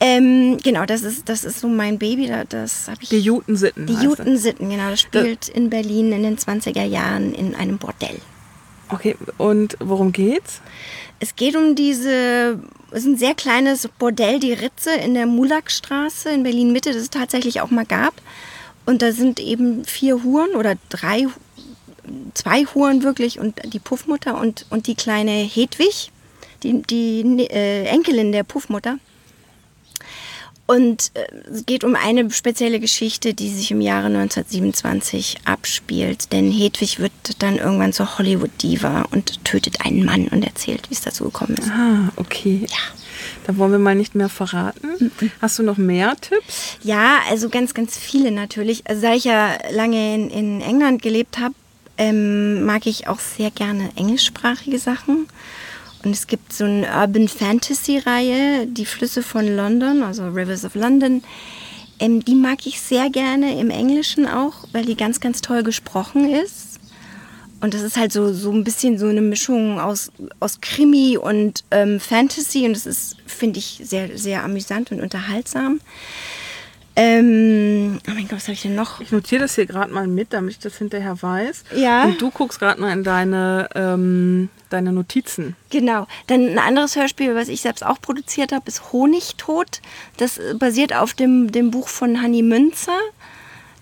[0.00, 2.28] Ähm, genau, das ist, das ist so mein Baby.
[2.28, 3.08] da- Das habe ich.
[3.08, 3.86] Die Juten-Sitten.
[3.86, 4.02] Die das.
[4.04, 4.90] Juten-Sitten, genau.
[4.90, 8.18] Das spielt in Berlin in den 20er Jahren in einem Bordell.
[8.90, 10.60] Okay, und worum geht's?
[11.20, 12.60] Es geht um diese,
[12.92, 17.10] es ist ein sehr kleines Bordell, die Ritze in der Mulakstraße in Berlin-Mitte, das es
[17.10, 18.14] tatsächlich auch mal gab.
[18.86, 21.26] Und da sind eben vier Huren oder drei,
[22.34, 26.10] zwei Huren wirklich und die Puffmutter und, und die kleine Hedwig,
[26.62, 28.98] die, die äh, Enkelin der Puffmutter.
[30.68, 36.30] Und äh, es geht um eine spezielle Geschichte, die sich im Jahre 1927 abspielt.
[36.30, 41.00] Denn Hedwig wird dann irgendwann zur Hollywood-Diva und tötet einen Mann und erzählt, wie es
[41.00, 41.70] dazu gekommen ist.
[41.70, 42.66] Ah, okay.
[42.68, 42.76] Ja.
[43.46, 45.10] Da wollen wir mal nicht mehr verraten.
[45.40, 46.76] Hast du noch mehr Tipps?
[46.82, 48.86] Ja, also ganz, ganz viele natürlich.
[48.86, 51.54] Also, da ich ja lange in, in England gelebt habe,
[51.98, 55.26] ähm, mag ich auch sehr gerne englischsprachige Sachen.
[56.04, 60.74] Und es gibt so eine Urban Fantasy Reihe, die Flüsse von London, also Rivers of
[60.74, 61.22] London.
[61.98, 66.32] Ähm, die mag ich sehr gerne im Englischen auch, weil die ganz, ganz toll gesprochen
[66.32, 66.78] ist.
[67.60, 71.64] Und das ist halt so, so ein bisschen so eine Mischung aus, aus Krimi und
[71.72, 72.64] ähm, Fantasy.
[72.66, 75.80] Und das ist, finde ich, sehr, sehr amüsant und unterhaltsam.
[77.00, 79.00] Ähm, oh mein Gott, was habe ich denn noch?
[79.00, 81.62] Ich notiere das hier gerade mal mit, damit ich das hinterher weiß.
[81.76, 82.06] Ja.
[82.06, 85.54] Und du guckst gerade mal in deine, ähm, deine Notizen.
[85.70, 86.08] Genau.
[86.26, 89.80] Dann ein anderes Hörspiel, was ich selbst auch produziert habe, ist Honigtod.
[90.16, 92.98] Das äh, basiert auf dem, dem Buch von Hanni Münzer.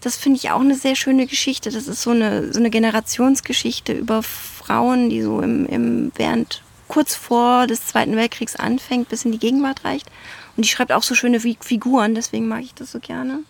[0.02, 1.70] Das finde ich auch eine sehr schöne Geschichte.
[1.70, 7.14] Das ist so eine, so eine Generationsgeschichte über Frauen, die so im, im, während kurz
[7.14, 10.10] vor des Zweiten Weltkriegs anfängt, bis in die Gegenwart reicht.
[10.56, 13.40] Und die schreibt auch so schöne Fi- Figuren, deswegen mag ich das so gerne.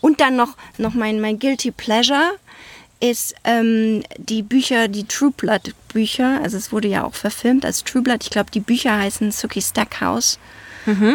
[0.00, 2.32] Und dann noch, noch mein, mein Guilty Pleasure
[3.00, 6.40] ist ähm, die Bücher, die True Blood Bücher.
[6.42, 8.22] Also es wurde ja auch verfilmt als True Blood.
[8.24, 10.38] Ich glaube, die Bücher heißen Suki Stackhouse.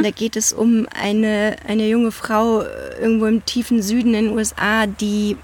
[0.04, 4.36] Da geht es um eine, eine junge Frau äh, irgendwo im tiefen Süden in den
[4.38, 5.38] USA, die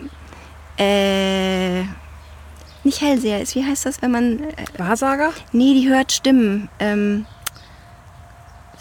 [0.78, 1.84] äh,
[2.84, 3.56] nicht Hellseher ist.
[3.56, 4.40] Wie heißt das, wenn man...
[4.44, 5.32] Äh, Wahrsager?
[5.54, 6.68] nee, die hört Stimmen.
[6.80, 7.26] Ähm,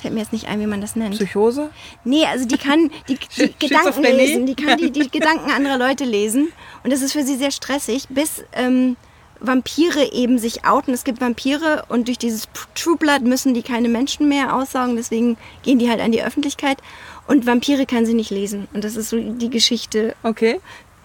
[0.07, 1.17] fällt mir jetzt nicht ein, wie man das nennt.
[1.17, 1.71] Psychose?
[2.05, 6.05] Nee, also die kann die, die Gedanken lesen, die kann die, die Gedanken anderer Leute
[6.05, 6.53] lesen.
[6.85, 8.97] Und das ist für sie sehr stressig, bis ähm,
[9.41, 10.95] Vampire eben sich outen.
[10.95, 15.37] Es gibt Vampire und durch dieses True Blood müssen die keine Menschen mehr aussaugen, deswegen
[15.65, 16.79] gehen die halt an die Öffentlichkeit.
[17.27, 18.69] Und Vampire kann sie nicht lesen.
[18.73, 20.15] Und das ist so die Geschichte.
[20.23, 20.61] Okay.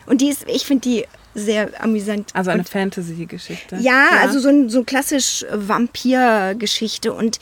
[0.06, 2.30] Und die ist, ich finde die sehr amüsant.
[2.34, 3.78] Also eine Fantasy-Geschichte.
[3.78, 7.14] ja, also so, ein, so klassisch Vampir-Geschichte.
[7.14, 7.40] Und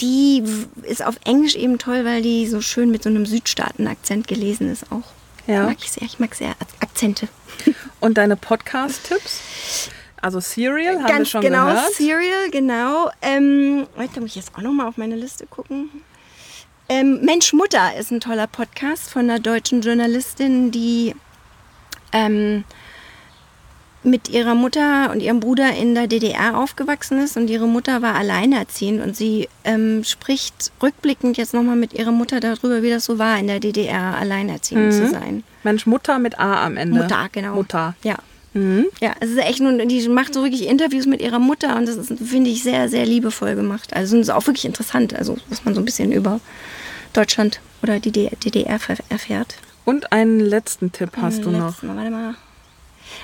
[0.00, 0.42] die
[0.82, 4.90] ist auf Englisch eben toll, weil die so schön mit so einem Südstaaten-Akzent gelesen ist
[4.90, 5.02] auch.
[5.46, 5.64] Ja.
[5.66, 6.02] Mag ich sehr.
[6.04, 7.28] Ich mag sehr Ak- Akzente.
[8.00, 9.90] Und deine Podcast-Tipps?
[10.20, 11.94] Also Serial, haben wir Ganz schon genau, gehört.
[11.94, 13.10] Serial, genau.
[13.22, 15.90] Ähm, warte, da muss ich jetzt auch nochmal auf meine Liste gucken.
[16.88, 21.14] Ähm, Mensch Mutter ist ein toller Podcast von einer deutschen Journalistin, die
[22.12, 22.64] ähm,
[24.04, 28.14] mit ihrer Mutter und ihrem Bruder in der DDR aufgewachsen ist und ihre Mutter war
[28.16, 33.18] alleinerziehend und sie ähm, spricht rückblickend jetzt nochmal mit ihrer Mutter darüber, wie das so
[33.18, 35.44] war, in der DDR alleinerziehend zu sein.
[35.62, 37.00] Mensch, Mutter mit A am Ende.
[37.02, 37.54] Mutter, genau.
[37.54, 37.94] Mutter.
[38.02, 38.16] Ja.
[38.54, 38.86] Mhm.
[39.00, 41.96] Ja, es ist echt nur, die macht so wirklich Interviews mit ihrer Mutter und das
[41.96, 43.94] ist, finde ich, sehr, sehr liebevoll gemacht.
[43.94, 46.40] Also es ist auch wirklich interessant, also was man so ein bisschen über
[47.12, 48.78] Deutschland oder die DDR
[49.08, 49.56] erfährt.
[49.84, 51.68] Und einen letzten Tipp hast du Einen noch.
[51.68, 52.34] letzten Mal, Warte mal.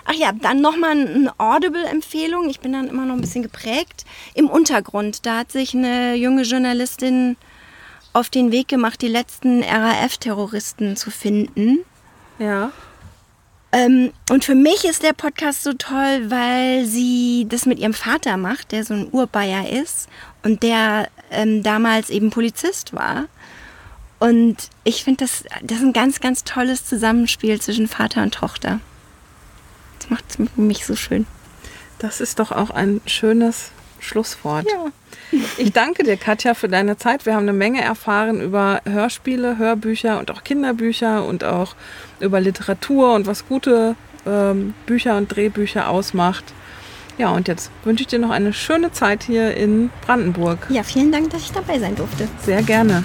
[0.04, 2.48] Ach ja, dann nochmal eine Audible-Empfehlung.
[2.48, 4.04] Ich bin dann immer noch ein bisschen geprägt.
[4.34, 7.36] Im Untergrund, da hat sich eine junge Journalistin
[8.12, 11.78] auf den Weg gemacht, die letzten RAF-Terroristen zu finden.
[12.38, 12.72] Ja.
[13.70, 18.36] Ähm, und für mich ist der Podcast so toll, weil sie das mit ihrem Vater
[18.36, 20.08] macht, der so ein Urbayer ist
[20.42, 23.26] und der ähm, damals eben Polizist war.
[24.20, 28.80] Und ich finde, das, das ist ein ganz, ganz tolles Zusammenspiel zwischen Vater und Tochter.
[30.08, 31.26] Das macht es mich so schön.
[31.98, 34.66] Das ist doch auch ein schönes Schlusswort.
[34.70, 35.38] Ja.
[35.58, 37.26] Ich danke dir, Katja, für deine Zeit.
[37.26, 41.74] Wir haben eine Menge erfahren über Hörspiele, Hörbücher und auch Kinderbücher und auch
[42.20, 43.96] über Literatur und was gute
[44.26, 46.44] ähm, Bücher und Drehbücher ausmacht.
[47.18, 50.66] Ja, und jetzt wünsche ich dir noch eine schöne Zeit hier in Brandenburg.
[50.70, 52.28] Ja, vielen Dank, dass ich dabei sein durfte.
[52.44, 53.02] Sehr gerne.